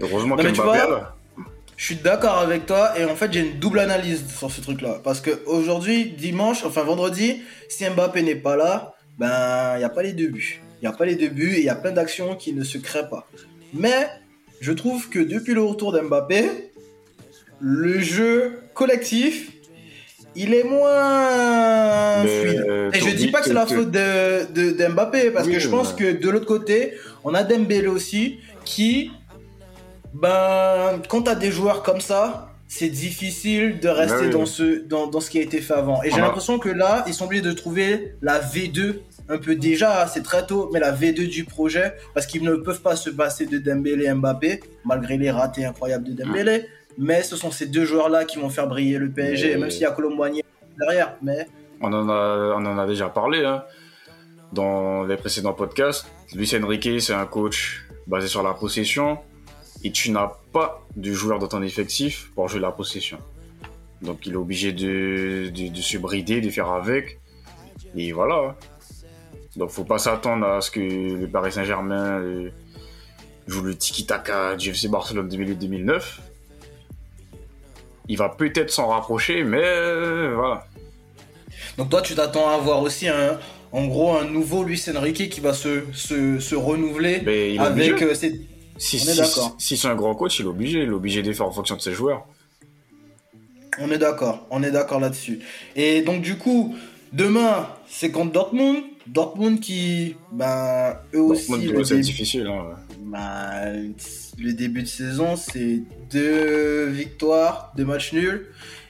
Heureusement 0.00 0.36
qu'Mbappé 0.36 0.52
vois. 0.52 1.16
Je 1.76 1.84
suis 1.84 1.96
d'accord 1.96 2.38
avec 2.38 2.64
toi 2.64 2.98
et 2.98 3.04
en 3.04 3.14
fait 3.14 3.30
j'ai 3.30 3.40
une 3.40 3.58
double 3.58 3.80
analyse 3.80 4.26
sur 4.34 4.50
ce 4.50 4.62
truc-là. 4.62 5.00
Parce 5.04 5.20
que 5.20 5.44
aujourd'hui, 5.44 6.12
dimanche, 6.12 6.64
enfin 6.64 6.82
vendredi, 6.82 7.42
si 7.68 7.88
Mbappé 7.88 8.22
n'est 8.22 8.34
pas 8.34 8.56
là, 8.56 8.95
ben 9.18 9.74
il 9.74 9.78
n'y 9.78 9.84
a 9.84 9.88
pas 9.88 10.02
les 10.02 10.12
deux 10.12 10.28
buts. 10.28 10.60
Il 10.80 10.88
n'y 10.88 10.94
a 10.94 10.96
pas 10.96 11.06
les 11.06 11.14
deux 11.16 11.28
buts 11.28 11.54
et 11.54 11.58
il 11.60 11.64
y 11.64 11.68
a 11.70 11.74
plein 11.74 11.92
d'actions 11.92 12.36
qui 12.36 12.52
ne 12.52 12.62
se 12.64 12.78
créent 12.78 13.08
pas. 13.08 13.26
Mais 13.72 14.08
je 14.60 14.72
trouve 14.72 15.08
que 15.08 15.18
depuis 15.18 15.54
le 15.54 15.62
retour 15.62 15.92
d'Mbappé, 15.92 16.70
le 17.60 17.98
jeu 18.00 18.60
collectif, 18.74 19.52
il 20.34 20.52
est 20.52 20.64
moins 20.64 22.22
Mais, 22.24 22.40
fluide. 22.42 22.64
euh, 22.68 22.90
Et 22.92 23.00
je 23.00 23.16
dis 23.16 23.28
pas 23.28 23.40
que 23.40 23.46
c'est 23.46 23.54
la 23.54 23.64
que- 23.64 23.74
faute 23.74 23.90
de, 23.90 25.30
parce 25.32 25.46
Oui, 25.46 25.54
que 25.54 25.58
je 25.58 25.68
pense 25.68 25.94
ouais. 25.94 25.98
que 26.16 26.22
de 26.22 26.28
l'autre 26.30 26.44
côté, 26.46 26.92
on 27.24 27.32
a 27.32 27.42
Dembélé 27.42 27.86
aussi, 27.88 28.38
qui, 28.66 29.10
ben, 30.12 31.00
quand 31.08 31.22
t'as 31.22 31.34
des 31.34 31.50
joueurs 31.50 31.82
comme 31.82 32.00
ça, 32.02 32.45
c'est 32.78 32.88
difficile 32.88 33.80
de 33.80 33.88
rester 33.88 34.16
Bah 34.18 34.24
oui. 34.26 34.30
dans, 34.30 34.46
ce, 34.46 34.80
dans, 34.84 35.06
dans 35.06 35.20
ce 35.20 35.30
qui 35.30 35.38
a 35.38 35.42
été 35.42 35.60
fait 35.60 35.74
avant. 35.74 36.02
Et 36.02 36.10
j'ai 36.10 36.16
On 36.16 36.24
a- 36.24 36.26
l'impression 36.26 36.58
que 36.58 36.68
là, 36.68 37.04
ils 37.06 37.14
sont 37.14 37.24
obligés 37.26 37.42
de 37.42 37.52
trouver 37.52 38.14
la 38.22 38.40
V2 38.40 38.96
un 39.28 39.38
peu 39.38 39.56
déjà, 39.56 40.06
c'est 40.06 40.22
très 40.22 40.46
tôt, 40.46 40.70
mais 40.72 40.78
la 40.80 40.92
V2 40.92 41.26
du 41.28 41.44
projet, 41.44 41.94
parce 42.14 42.26
qu'ils 42.26 42.44
ne 42.44 42.54
peuvent 42.56 42.80
pas 42.82 42.94
se 42.94 43.10
passer 43.10 43.44
de 43.46 43.58
Dembélé 43.58 44.04
et 44.06 44.14
Mbappé, 44.14 44.60
malgré 44.84 45.16
les 45.18 45.30
ratés 45.32 45.64
incroyables 45.64 46.04
de 46.04 46.12
Dembélé. 46.22 46.66
Mais 46.98 47.22
ce 47.22 47.34
sont 47.36 47.50
ces 47.50 47.66
deux 47.66 47.84
joueurs-là 47.84 48.24
qui 48.24 48.38
vont 48.38 48.48
faire 48.50 48.66
briller 48.68 48.98
le 48.98 49.10
PSG, 49.10 49.54
Mais- 49.54 49.60
même 49.62 49.70
s'il 49.70 49.82
y 49.82 49.84
a 49.84 49.90
Colomboigny 49.90 50.42
derrière. 50.78 51.16
Mais 51.22 51.46
On 51.80 51.92
en 51.92 52.08
a, 52.08 52.54
on 52.56 52.64
en 52.64 52.78
a 52.78 52.86
déjà 52.86 53.08
parlé 53.08 53.44
hein, 53.44 53.64
dans 54.52 55.02
les 55.04 55.16
précédents 55.16 55.52
podcasts. 55.52 56.06
Luis 56.34 56.52
Enrique, 56.62 56.88
c'est 57.00 57.12
un 57.14 57.26
coach 57.26 57.84
basé 58.06 58.28
sur 58.28 58.42
la 58.42 58.54
possession 58.54 59.18
et 59.86 59.92
tu 59.92 60.10
n'as 60.10 60.32
pas 60.52 60.84
de 60.96 61.12
joueur 61.12 61.38
dans 61.38 61.46
ton 61.46 61.62
effectif 61.62 62.32
pour 62.34 62.48
jouer 62.48 62.58
la 62.58 62.72
possession. 62.72 63.18
Donc 64.02 64.26
il 64.26 64.32
est 64.32 64.36
obligé 64.36 64.72
de, 64.72 65.48
de, 65.54 65.68
de 65.68 65.80
se 65.80 65.96
brider, 65.96 66.40
de 66.40 66.50
faire 66.50 66.70
avec. 66.72 67.20
Et 67.94 68.10
voilà. 68.10 68.56
Donc 69.54 69.70
faut 69.70 69.84
pas 69.84 69.98
s'attendre 69.98 70.44
à 70.44 70.60
ce 70.60 70.72
que 70.72 70.80
le 70.80 71.28
Paris 71.28 71.52
Saint-Germain 71.52 72.18
euh, 72.18 72.50
joue 73.46 73.62
le 73.62 73.76
tiki-taka 73.76 74.56
du 74.56 74.70
FC 74.70 74.88
Barcelone 74.88 75.28
2008-2009. 75.28 76.02
Il 78.08 78.18
va 78.18 78.28
peut-être 78.28 78.72
s'en 78.72 78.88
rapprocher, 78.88 79.44
mais 79.44 79.62
euh, 79.62 80.32
voilà. 80.34 80.66
Donc 81.78 81.90
toi, 81.90 82.02
tu 82.02 82.16
t'attends 82.16 82.48
à 82.48 82.54
avoir 82.54 82.82
aussi 82.82 83.06
un, 83.06 83.38
en 83.70 83.86
gros, 83.86 84.16
un 84.16 84.24
nouveau 84.24 84.64
Luis 84.64 84.82
Enrique 84.96 85.28
qui 85.28 85.40
va 85.40 85.52
se, 85.52 85.84
se, 85.92 86.40
se 86.40 86.54
renouveler 86.56 87.22
est 87.24 87.58
avec 87.58 88.02
euh, 88.02 88.14
ses... 88.14 88.40
Si, 88.78 88.96
On 88.96 89.08
est 89.10 89.12
si, 89.12 89.16
d'accord. 89.18 89.54
si 89.58 89.76
c'est 89.76 89.88
un 89.88 89.94
grand 89.94 90.14
coach, 90.14 90.38
il 90.38 90.44
est 90.46 90.48
obligé. 90.48 90.82
Il 90.82 90.88
est 90.88 90.92
obligé 90.92 91.22
de 91.22 91.32
faire 91.32 91.46
en 91.46 91.52
fonction 91.52 91.76
de 91.76 91.80
ses 91.80 91.92
joueurs. 91.92 92.26
On 93.78 93.90
est 93.90 93.98
d'accord, 93.98 94.46
on 94.50 94.62
est 94.62 94.70
d'accord 94.70 95.00
là-dessus. 95.00 95.40
Et 95.74 96.00
donc 96.02 96.22
du 96.22 96.36
coup, 96.38 96.74
demain, 97.12 97.68
c'est 97.88 98.10
contre 98.10 98.32
Dortmund. 98.32 98.78
Dortmund 99.06 99.60
qui, 99.60 100.16
ben, 100.32 100.96
eux 101.14 101.20
aussi, 101.20 101.50
Dortmund, 101.50 101.84
c'est 101.84 101.94
début, 101.96 102.02
difficile. 102.06 102.46
hein. 102.48 102.74
ben, 103.02 103.92
le 104.38 104.52
début 104.54 104.82
de 104.82 104.88
saison, 104.88 105.36
c'est 105.36 105.82
deux 106.10 106.86
victoires, 106.86 107.72
deux 107.76 107.84
matchs 107.84 108.12
nuls. 108.14 108.46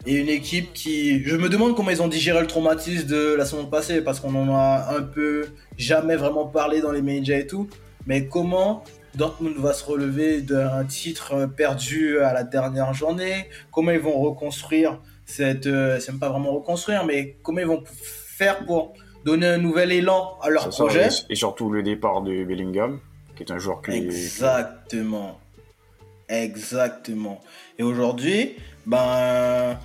et 0.06 0.14
une 0.14 0.28
équipe 0.28 0.72
qui. 0.72 1.22
Je 1.24 1.36
me 1.36 1.48
demande 1.48 1.74
comment 1.74 1.90
ils 1.90 2.00
ont 2.00 2.08
digéré 2.08 2.40
le 2.40 2.46
traumatisme 2.46 3.06
de 3.08 3.34
la 3.34 3.44
saison 3.44 3.66
passée, 3.66 4.00
parce 4.02 4.20
qu'on 4.20 4.34
en 4.36 4.54
a 4.54 4.94
un 4.96 5.02
peu 5.02 5.46
jamais 5.76 6.14
vraiment 6.16 6.46
parlé 6.46 6.80
dans 6.80 6.92
les 6.92 7.02
médias 7.02 7.38
et 7.38 7.46
tout. 7.46 7.68
Mais 8.06 8.26
comment 8.28 8.84
Dortmund 9.16 9.56
va 9.56 9.72
se 9.72 9.84
relever 9.84 10.42
d'un 10.42 10.84
titre 10.84 11.46
perdu 11.46 12.20
à 12.20 12.32
la 12.32 12.44
dernière 12.44 12.92
journée 12.94 13.48
Comment 13.72 13.90
ils 13.92 14.00
vont 14.00 14.18
reconstruire 14.20 15.00
cette. 15.24 15.66
euh, 15.66 15.98
C'est 16.00 16.12
même 16.12 16.20
pas 16.20 16.28
vraiment 16.28 16.52
reconstruire, 16.52 17.04
mais 17.04 17.36
comment 17.42 17.60
ils 17.60 17.66
vont 17.66 17.82
faire 17.86 18.64
pour 18.66 18.92
donner 19.24 19.46
un 19.46 19.58
nouvel 19.58 19.90
élan 19.92 20.38
à 20.42 20.50
leur 20.50 20.72
ça, 20.72 20.84
projet 20.84 21.08
et, 21.28 21.32
et 21.32 21.34
surtout 21.34 21.70
le 21.70 21.82
départ 21.82 22.22
de 22.22 22.44
Bellingham, 22.44 23.00
qui 23.36 23.42
est 23.42 23.50
un 23.50 23.58
joueur 23.58 23.80
clé. 23.82 23.96
Exactement. 23.96 25.40
Exactement. 26.28 27.40
Et 27.78 27.82
aujourd'hui, 27.82 28.56
ben, 28.84 29.78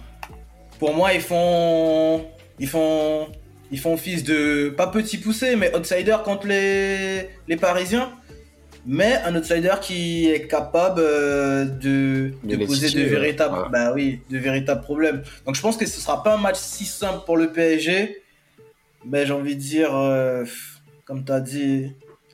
pour 0.80 0.94
moi, 0.94 1.14
ils 1.14 1.22
font, 1.22 2.26
ils 2.60 2.68
font, 2.68 3.28
ils 3.72 3.80
font 3.80 3.98
fils 3.98 4.24
de, 4.24 4.70
pas 4.70 4.88
petit 4.88 5.18
poussé, 5.18 5.56
mais 5.56 5.76
outsider 5.76 6.18
contre 6.24 6.48
les, 6.48 7.30
les 7.48 7.58
Parisiens. 7.58 8.12
Mais 8.86 9.14
un 9.26 9.36
outsider 9.36 9.76
qui 9.82 10.28
est 10.30 10.48
capable 10.48 11.02
euh, 11.04 11.66
de, 11.66 12.34
De 12.44 12.50
de 12.50 12.56
les 12.56 12.66
poser 12.66 12.90
de 12.90 13.04
véritables, 13.08 13.56
ouais. 13.56 13.70
bah 13.72 13.94
oui, 13.94 14.22
de 14.30 14.38
véritables 14.40 14.82
problèmes. 14.82 15.22
Donc 15.46 15.56
je 15.56 15.62
pense 15.62 15.78
que 15.78 15.86
ce 15.86 16.00
sera 16.02 16.24
pas 16.24 16.34
un 16.34 16.38
match 16.38 16.58
si 16.58 16.86
simple 16.86 17.24
pour 17.26 17.38
le 17.38 17.52
PSG, 17.52 18.22
mais 19.06 19.26
j'ai 19.28 19.34
envie 19.34 19.56
de 19.56 19.62
dire, 19.62 19.96
euh, 19.96 20.46
comme 21.06 21.24
tu 21.24 21.32
as 21.32 21.42
dit, 21.42 21.92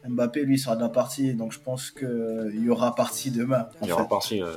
Mbappé 0.08 0.44
lui 0.44 0.58
sera 0.58 0.78
de 0.78 0.82
la 0.82 0.90
partie, 0.90 1.34
donc 1.34 1.52
je 1.52 1.60
pense 1.60 1.92
qu'il 1.92 2.62
y 2.64 2.70
aura 2.70 2.96
partie 2.96 3.30
demain. 3.30 3.68
Il 3.82 3.88
fait. 3.88 3.94
reparti. 3.94 4.42
euh. 4.42 4.56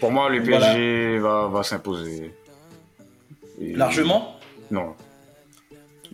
Pour 0.00 0.10
moi, 0.12 0.28
le 0.28 0.40
Voilà. 0.42 0.66
PSG 0.74 1.18
va, 1.20 1.48
va 1.48 1.62
s'imposer. 1.62 2.32
Et- 3.60 3.72
Largement 3.74 4.36
Non. 4.70 4.94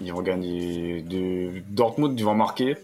Ils 0.01 0.13
vont 0.13 0.23
gagner. 0.23 1.03
De... 1.03 1.51
Dortmund, 1.69 2.19
ils 2.19 2.25
vont 2.25 2.35
marquer. 2.35 2.77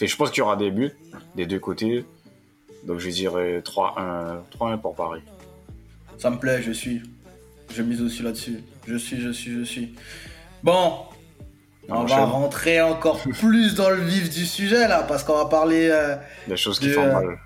Et 0.00 0.06
je 0.06 0.16
pense 0.16 0.30
qu'il 0.30 0.38
y 0.38 0.42
aura 0.42 0.56
des 0.56 0.70
buts 0.70 0.92
des 1.34 1.46
deux 1.46 1.58
côtés. 1.58 2.04
Donc 2.86 2.98
je 3.00 3.08
dirais 3.10 3.60
3-1 3.60 4.38
3-1 4.58 4.78
pour 4.80 4.94
Paris. 4.94 5.22
Ça 6.18 6.30
me 6.30 6.38
plaît, 6.38 6.62
je 6.62 6.72
suis. 6.72 7.02
Je 7.72 7.82
mise 7.82 8.00
aussi 8.02 8.22
là-dessus. 8.22 8.60
Je 8.86 8.96
suis, 8.96 9.20
je 9.20 9.30
suis, 9.30 9.52
je 9.58 9.62
suis. 9.64 9.94
Bon, 10.62 10.94
on, 11.88 11.94
On 11.96 12.04
va 12.04 12.24
rentrer 12.24 12.80
encore 12.80 13.20
plus 13.38 13.74
dans 13.74 13.90
le 13.90 13.96
vif 14.02 14.30
du 14.30 14.44
sujet 14.46 14.88
là, 14.88 15.02
parce 15.02 15.22
qu'on 15.24 15.36
va 15.36 15.46
parler. 15.46 15.88
euh, 15.90 16.16
Des 16.48 16.56
choses 16.56 16.78
qui 16.78 16.88
De- 16.88 16.92
font 16.92 17.12
mal. 17.12 17.38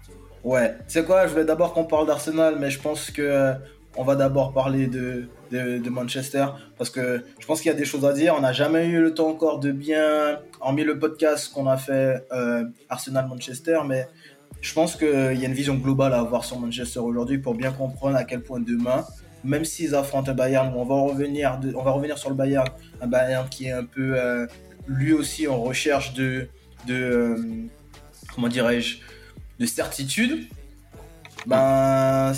Ouais, 0.44 0.70
tu 0.72 0.84
sais 0.88 1.04
quoi, 1.04 1.26
je 1.26 1.32
voulais 1.32 1.44
d'abord 1.46 1.72
qu'on 1.72 1.84
parle 1.84 2.06
d'Arsenal, 2.06 2.56
mais 2.60 2.70
je 2.70 2.78
pense 2.78 3.10
que 3.10 3.22
euh, 3.22 3.54
on 3.96 4.04
va 4.04 4.16
d'abord 4.16 4.52
parler 4.52 4.86
de, 4.86 5.28
de, 5.50 5.90
Manchester, 5.90 6.46
parce 6.76 6.90
que 6.90 7.24
je 7.38 7.46
pense 7.46 7.60
qu'il 7.60 7.70
y 7.70 7.74
a 7.74 7.76
des 7.76 7.84
choses 7.84 8.04
à 8.04 8.12
dire. 8.12 8.34
On 8.36 8.40
n'a 8.40 8.52
jamais 8.52 8.86
eu 8.86 9.00
le 9.00 9.14
temps 9.14 9.28
encore 9.28 9.60
de 9.60 9.70
bien, 9.70 10.40
hormis 10.60 10.84
le 10.84 10.98
podcast 10.98 11.52
qu'on 11.52 11.66
a 11.66 11.76
fait 11.76 12.26
euh, 12.32 12.64
Arsenal-Manchester, 12.88 13.80
mais 13.86 14.08
je 14.60 14.72
pense 14.72 14.96
qu'il 14.96 15.08
y 15.08 15.44
a 15.44 15.46
une 15.46 15.52
vision 15.52 15.74
globale 15.74 16.14
à 16.14 16.20
avoir 16.20 16.44
sur 16.44 16.58
Manchester 16.58 17.00
aujourd'hui 17.00 17.38
pour 17.38 17.54
bien 17.54 17.70
comprendre 17.70 18.16
à 18.16 18.24
quel 18.24 18.42
point 18.42 18.60
demain, 18.60 19.04
même 19.44 19.64
s'ils 19.64 19.94
affrontent 19.94 20.30
un 20.30 20.34
Bayern, 20.34 20.72
on 20.74 20.84
va 20.84 20.94
revenir, 20.94 21.60
on 21.76 21.82
va 21.82 21.92
revenir 21.92 22.18
sur 22.18 22.30
le 22.30 22.34
Bayern, 22.34 22.66
un 23.00 23.06
Bayern 23.06 23.48
qui 23.48 23.66
est 23.66 23.72
un 23.72 23.84
peu 23.84 24.18
euh, 24.18 24.46
lui 24.88 25.12
aussi 25.12 25.46
en 25.46 25.62
recherche 25.62 26.14
de, 26.14 26.48
de 26.86 26.94
euh, 26.94 27.36
comment 28.34 28.48
dirais-je, 28.48 28.98
de 29.60 29.66
certitude, 29.66 30.46
ben 31.46 32.32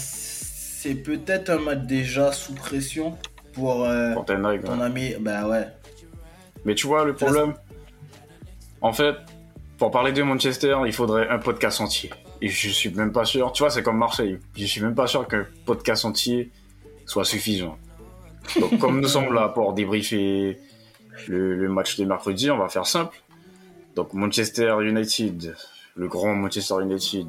c'est 0.87 0.95
peut-être 0.95 1.51
un 1.51 1.59
match 1.59 1.81
déjà 1.81 2.31
sous 2.31 2.55
pression 2.55 3.17
pour 3.53 3.85
euh, 3.85 4.15
ton 4.25 4.45
ouais. 4.45 4.61
ami. 4.81 5.15
Ben 5.19 5.49
ouais. 5.49 5.67
Mais 6.65 6.77
tu 6.77 6.87
vois, 6.87 7.05
le 7.05 7.15
problème, 7.15 7.55
en 8.81 8.93
fait, 8.93 9.17
pour 9.79 9.91
parler 9.91 10.13
de 10.13 10.23
Manchester, 10.23 10.77
il 10.87 10.93
faudrait 10.93 11.29
un 11.29 11.39
podcast 11.39 11.81
entier. 11.81 12.11
Et 12.41 12.49
je 12.49 12.69
suis 12.69 12.91
même 12.91 13.13
pas 13.13 13.25
sûr, 13.25 13.51
tu 13.51 13.65
vois, 13.65 13.71
c'est 13.71 13.83
comme 13.83 13.99
Marseille. 13.99 14.39
Je 14.57 14.65
suis 14.65 14.81
même 14.81 14.95
pas 14.95 15.09
sûr 15.09 15.27
qu'un 15.27 15.45
podcast 15.65 16.05
entier 16.05 16.53
soit 17.05 17.25
suffisant. 17.25 17.77
Donc, 18.61 18.79
comme 18.81 19.01
nous 19.01 19.09
sommes 19.09 19.35
là 19.35 19.49
pour 19.49 19.73
débriefer 19.73 20.61
le, 21.27 21.57
le 21.57 21.69
match 21.69 21.97
de 21.99 22.05
mercredi, 22.05 22.49
on 22.51 22.59
va 22.59 22.69
faire 22.69 22.87
simple. 22.87 23.21
Donc, 23.97 24.13
Manchester 24.13 24.77
United, 24.83 25.57
le 25.97 26.07
grand 26.07 26.35
Manchester 26.35 26.77
United. 26.83 27.27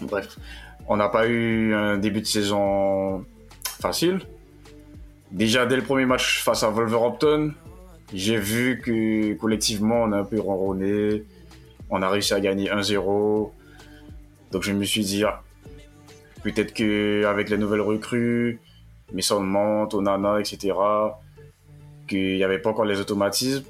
Bref, 0.00 0.38
on 0.88 0.96
n'a 0.96 1.08
pas 1.08 1.26
eu 1.26 1.74
un 1.74 1.96
début 1.98 2.20
de 2.20 2.26
saison 2.26 3.24
facile. 3.80 4.20
Déjà, 5.30 5.66
dès 5.66 5.76
le 5.76 5.82
premier 5.82 6.06
match 6.06 6.42
face 6.42 6.62
à 6.62 6.70
Wolverhampton, 6.70 7.52
j'ai 8.12 8.36
vu 8.36 8.80
que 8.80 9.34
collectivement, 9.34 10.02
on 10.02 10.12
a 10.12 10.18
un 10.18 10.24
peu 10.24 10.40
ronronné. 10.40 11.24
On 11.90 12.02
a 12.02 12.08
réussi 12.08 12.34
à 12.34 12.40
gagner 12.40 12.70
1-0. 12.70 13.50
Donc 14.52 14.62
je 14.62 14.72
me 14.72 14.84
suis 14.84 15.04
dit, 15.04 15.24
ah, 15.24 15.42
peut-être 16.42 16.72
qu'avec 16.72 17.50
les 17.50 17.58
nouvelles 17.58 17.80
recrues, 17.80 18.60
Mason 19.12 19.40
Mount, 19.40 19.88
Onana, 19.92 20.38
etc., 20.38 20.74
qu'il 22.06 22.36
n'y 22.36 22.44
avait 22.44 22.58
pas 22.58 22.70
encore 22.70 22.84
les 22.84 23.00
automatismes, 23.00 23.64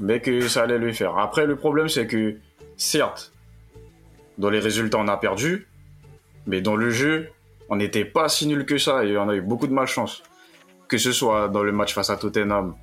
mais 0.00 0.20
que 0.20 0.46
ça 0.48 0.62
allait 0.62 0.78
le 0.78 0.92
faire. 0.92 1.18
Après, 1.18 1.46
le 1.46 1.56
problème, 1.56 1.88
c'est 1.88 2.06
que, 2.06 2.36
certes, 2.76 3.32
dans 4.38 4.50
les 4.50 4.58
résultats, 4.58 4.98
on 4.98 5.08
a 5.08 5.16
perdu, 5.16 5.66
mais 6.46 6.60
dans 6.60 6.76
le 6.76 6.90
jeu, 6.90 7.28
on 7.68 7.76
n'était 7.76 8.04
pas 8.04 8.28
si 8.28 8.46
nul 8.46 8.64
que 8.64 8.78
ça 8.78 9.04
et 9.04 9.16
on 9.16 9.28
a 9.28 9.34
eu 9.34 9.40
beaucoup 9.40 9.66
de 9.66 9.72
malchance. 9.72 10.22
Que 10.88 10.98
ce 10.98 11.12
soit 11.12 11.48
dans 11.48 11.62
le 11.62 11.72
match 11.72 11.94
face 11.94 12.10
à 12.10 12.16
Tottenham, 12.16 12.74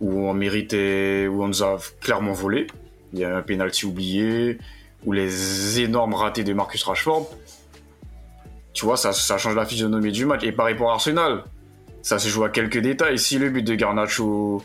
où 0.00 0.28
on 0.28 0.34
méritait, 0.34 1.26
où 1.26 1.42
on 1.42 1.48
nous 1.48 1.62
a 1.62 1.76
clairement 2.00 2.32
volé. 2.32 2.66
Il 3.12 3.18
y 3.18 3.24
a 3.24 3.36
un 3.36 3.42
penalty 3.42 3.86
oublié, 3.86 4.58
ou 5.04 5.12
les 5.12 5.80
énormes 5.80 6.14
ratés 6.14 6.44
de 6.44 6.52
Marcus 6.52 6.82
Rashford. 6.82 7.28
Tu 8.72 8.84
vois, 8.84 8.96
ça, 8.96 9.12
ça 9.12 9.38
change 9.38 9.56
la 9.56 9.66
physionomie 9.66 10.12
du 10.12 10.24
match. 10.24 10.42
Et 10.44 10.52
pareil 10.52 10.74
pour 10.74 10.90
Arsenal, 10.90 11.44
ça 12.02 12.18
se 12.18 12.28
joue 12.28 12.44
à 12.44 12.48
quelques 12.48 12.78
détails. 12.78 13.18
Si 13.18 13.38
le 13.38 13.50
but 13.50 13.62
de 13.62 13.74
Garnacho 13.74 14.62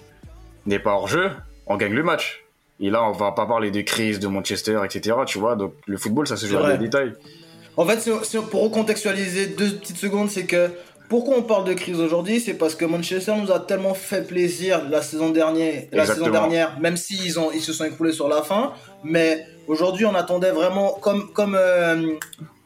n'est 0.66 0.80
pas 0.80 0.92
hors 0.92 1.08
jeu, 1.08 1.32
on 1.68 1.78
gagne 1.78 1.94
le 1.94 2.04
match. 2.04 2.46
Et 2.80 2.90
là, 2.90 3.04
on 3.04 3.12
va 3.12 3.32
pas 3.32 3.46
parler 3.46 3.72
de 3.72 3.82
crise 3.82 4.20
de 4.20 4.28
Manchester, 4.28 4.80
etc. 4.86 5.18
Tu 5.26 5.40
vois, 5.40 5.56
donc 5.56 5.74
le 5.86 5.98
football, 5.98 6.28
ça 6.28 6.38
se 6.38 6.46
joue 6.46 6.58
à 6.58 6.72
des 6.74 6.78
détails. 6.78 7.14
En 7.78 7.86
fait, 7.86 8.00
si- 8.00 8.12
si- 8.24 8.38
pour 8.52 8.64
recontextualiser 8.64 9.48
deux 9.48 9.72
petites 9.78 9.98
secondes, 9.98 10.30
c'est 10.30 10.46
que 10.46 10.70
pourquoi 11.10 11.36
on 11.38 11.42
parle 11.44 11.66
de 11.66 11.74
crise 11.74 12.00
aujourd'hui 12.00 12.40
C'est 12.40 12.54
parce 12.54 12.76
que 12.76 12.86
Manchester 12.86 13.34
nous 13.42 13.52
a 13.52 13.60
tellement 13.60 13.94
fait 13.94 14.26
plaisir 14.28 14.84
la 14.90 15.02
saison 15.02 15.30
dernière, 15.30 15.84
la 15.92 16.06
saison 16.06 16.30
dernière 16.30 16.80
même 16.80 16.98
s'ils 16.98 17.40
ont 17.40 17.52
ils 17.52 17.62
se 17.62 17.74
sont 17.74 17.84
écroulés 17.86 18.14
sur 18.14 18.28
la 18.30 18.42
fin. 18.42 18.74
Mais 19.04 19.46
aujourd'hui, 19.68 20.06
on 20.06 20.16
attendait 20.16 20.52
vraiment 20.52 20.94
comme 21.02 21.32
comme 21.34 21.56
euh, 21.60 22.14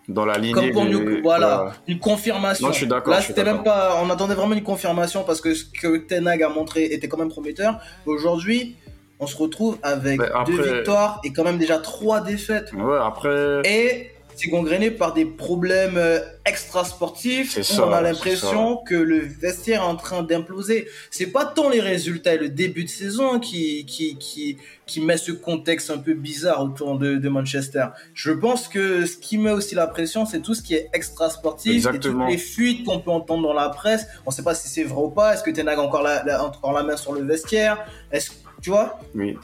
Dans 0.07 0.25
la 0.25 0.37
lignée. 0.37 0.53
comme 0.53 0.71
pour 0.71 0.85
nous, 0.85 1.21
voilà, 1.23 1.73
une 1.87 1.99
confirmation. 1.99 2.67
Non, 2.67 2.73
je 2.73 2.77
suis 2.77 2.87
d'accord, 2.87 3.13
Là, 3.13 3.21
c'était 3.21 3.43
même 3.43 3.63
pas, 3.63 3.99
on 4.03 4.09
attendait 4.09 4.35
vraiment 4.35 4.55
une 4.55 4.63
confirmation 4.63 5.23
parce 5.23 5.41
que 5.41 5.53
ce 5.53 5.63
que 5.65 5.97
Ten 5.97 6.27
Hag 6.27 6.43
a 6.43 6.49
montré 6.49 6.83
était 6.85 7.07
quand 7.07 7.17
même 7.17 7.29
prometteur. 7.29 7.79
Aujourd'hui, 8.05 8.75
on 9.19 9.27
se 9.27 9.35
retrouve 9.35 9.77
avec 9.83 10.21
après- 10.21 10.53
deux 10.53 10.61
victoires 10.75 11.19
et 11.23 11.33
quand 11.33 11.43
même 11.43 11.57
déjà 11.57 11.77
trois 11.79 12.21
défaites. 12.21 12.71
Ouais, 12.73 12.97
après. 13.01 13.61
Et 13.65 14.11
c'est 14.37 14.49
gangréné 14.49 14.91
par 14.91 15.13
des 15.13 15.25
problèmes 15.25 15.97
euh, 15.97 16.19
extra-sportifs 16.45 17.53
C'est 17.53 17.61
où 17.61 17.75
ça, 17.75 17.87
on 17.87 17.91
a 17.91 18.01
l'impression 18.01 18.77
que 18.77 18.95
le 18.95 19.17
vestiaire 19.19 19.81
est 19.81 19.85
en 19.85 19.95
train 19.95 20.21
d'imploser. 20.23 20.87
C'est 21.11 21.27
pas 21.27 21.45
tant 21.45 21.69
les 21.69 21.81
résultats 21.81 22.35
et 22.35 22.37
le 22.37 22.49
début 22.49 22.83
de 22.83 22.89
saison 22.89 23.39
qui, 23.39 23.85
qui, 23.85 24.15
qui, 24.17 24.57
qui 24.85 25.01
met 25.01 25.17
ce 25.17 25.31
contexte 25.31 25.89
un 25.89 25.97
peu 25.97 26.13
bizarre 26.13 26.63
autour 26.63 26.97
de, 26.99 27.15
de 27.15 27.29
Manchester. 27.29 27.85
Je 28.13 28.31
pense 28.31 28.67
que 28.67 29.05
ce 29.05 29.17
qui 29.17 29.37
met 29.37 29.51
aussi 29.51 29.73
la 29.75 29.87
pression, 29.87 30.25
c'est 30.25 30.41
tout 30.41 30.53
ce 30.53 30.61
qui 30.61 30.75
est 30.75 30.89
extra-sportif 30.93 31.85
et 31.95 31.99
toutes 31.99 32.27
les 32.29 32.37
fuites 32.37 32.85
qu'on 32.85 32.99
peut 32.99 33.11
entendre 33.11 33.43
dans 33.47 33.53
la 33.53 33.69
presse. 33.69 34.07
On 34.25 34.31
sait 34.31 34.43
pas 34.43 34.53
si 34.55 34.67
c'est 34.69 34.83
vrai 34.83 35.01
ou 35.01 35.09
pas. 35.09 35.33
Est-ce 35.33 35.43
que 35.43 35.51
Ten 35.51 35.67
Hag 35.67 35.79
a 35.79 35.81
encore 35.81 36.03
la, 36.03 36.23
la- 36.23 36.43
encore 36.45 36.73
la 36.73 36.83
main 36.83 36.95
sur 36.95 37.13
le 37.13 37.23
vestiaire? 37.23 37.85
Est-ce 38.11 38.31
tu 38.61 38.69
vois? 38.71 38.99
Oui. 39.15 39.35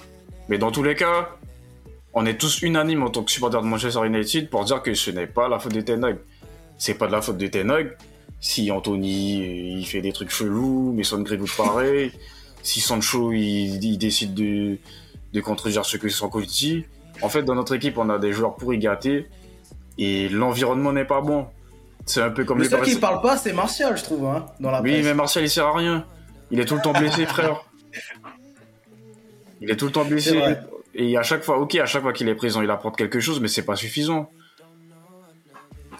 Mais 0.50 0.58
dans 0.58 0.72
tous 0.72 0.84
les 0.84 0.96
cas, 0.96 1.30
on 2.14 2.26
est 2.26 2.38
tous 2.38 2.62
unanimes 2.62 3.04
en 3.04 3.10
tant 3.10 3.24
que 3.24 3.32
supporters 3.32 3.62
de 3.62 3.68
Manchester 3.68 4.06
United 4.06 4.50
pour 4.50 4.64
dire 4.66 4.82
que 4.82 4.94
ce 4.94 5.12
n'est 5.12 5.28
pas 5.28 5.48
la 5.48 5.60
faute 5.60 5.74
de 5.74 5.82
Ten 5.82 6.04
Hag. 6.04 6.18
C'est 6.78 6.96
pas 6.96 7.08
de 7.08 7.12
la 7.12 7.22
faute 7.22 7.38
de 7.38 7.48
Ten 7.48 7.72
Hag. 7.72 7.98
Si 8.40 8.70
Anthony, 8.72 9.42
euh, 9.42 9.80
il 9.80 9.86
fait 9.86 10.02
des 10.02 10.12
trucs 10.12 10.30
chelous, 10.30 10.94
Mason 10.94 11.22
Greenwood 11.22 11.50
pareil, 11.56 12.12
si 12.62 12.82
Sancho, 12.82 13.32
il, 13.32 13.84
il 13.84 13.98
décide 13.98 14.34
de, 14.34 14.78
de 15.34 15.42
contredire 15.42 15.86
ce 15.86 15.98
que 15.98 16.10
son 16.10 16.30
coach 16.30 16.48
dit. 16.48 16.86
En 17.22 17.30
fait, 17.30 17.44
dans 17.44 17.56
notre 17.56 17.74
équipe, 17.76 17.98
on 17.98 18.10
a 18.10 18.20
des 18.20 18.34
joueurs 18.34 18.56
pourris 18.56 18.80
gâtés 18.80 19.28
et 19.98 20.28
l'environnement 20.30 20.92
n'est 20.92 21.06
pas 21.06 21.22
bon. 21.22 21.48
C'est 22.06 22.22
un 22.22 22.32
peu 22.32 22.44
comme 22.44 22.58
Le 22.58 22.66
les 22.66 22.70
seul 22.70 22.82
qui 22.82 22.96
parle 22.98 23.22
pas, 23.22 23.38
c'est 23.38 23.54
Martial, 23.54 23.98
je 23.98 24.04
trouve, 24.04 24.26
hein, 24.26 24.46
dans 24.60 24.72
la 24.72 24.82
oui, 24.82 24.92
presse. 24.92 25.06
mais 25.06 25.14
Martial, 25.14 25.46
il 25.46 25.50
sert 25.50 25.68
à 25.68 25.78
rien. 25.78 26.06
Il 26.52 26.60
est 26.60 26.66
tout 26.66 26.76
le 26.76 26.82
temps 26.82 26.92
blessé, 26.94 27.26
frère. 27.26 27.64
Il 29.62 29.72
est 29.72 29.78
tout 29.78 29.86
le 29.86 29.94
temps 29.94 30.04
blessé. 30.04 30.38
Et 30.96 31.18
à 31.18 31.24
chaque 31.24 31.44
fois, 31.44 31.58
ok, 31.60 31.76
à 31.76 31.86
chaque 31.86 32.04
fois 32.04 32.14
qu'il 32.14 32.30
est 32.30 32.36
présent, 32.36 32.62
il 32.62 32.70
apporte 32.70 32.96
quelque 32.98 33.20
chose, 33.20 33.40
mais 33.40 33.48
c'est 33.48 33.66
pas 33.66 33.76
suffisant. 33.76 34.30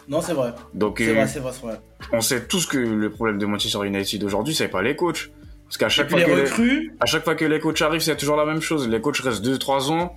Non, 0.08 0.22
c'est 0.22 0.34
vrai. 0.34 0.54
Donc, 0.74 1.02
euh, 1.02 1.14
vrai, 1.14 1.28
c'est 1.28 1.40
vrai, 1.40 1.52
c'est 1.54 1.66
vrai. 1.66 1.80
on 2.12 2.22
sait 2.22 2.46
tous 2.46 2.66
que 2.66 2.78
le 2.78 3.10
problème 3.10 3.38
de 3.40 3.46
Manchester 3.46 3.86
United 3.86 4.24
aujourd'hui, 4.24 4.54
c'est 4.54 4.68
pas 4.68 4.82
les 4.82 4.96
coachs. 4.96 5.32
Parce 5.66 5.78
qu'à 5.78 5.90
chaque, 5.90 6.10
fois 6.10 6.20
les 6.20 6.26
que 6.26 6.62
les, 6.62 6.92
à 7.00 7.06
chaque 7.06 7.24
fois 7.24 7.36
que 7.36 7.46
les 7.46 7.60
coachs 7.60 7.82
arrivent, 7.82 8.02
c'est 8.02 8.18
toujours 8.18 8.36
la 8.36 8.46
même 8.46 8.62
chose. 8.62 8.88
Les 8.88 9.02
coachs 9.02 9.18
restent 9.20 9.44
2-3 9.44 9.92
ans, 9.92 10.16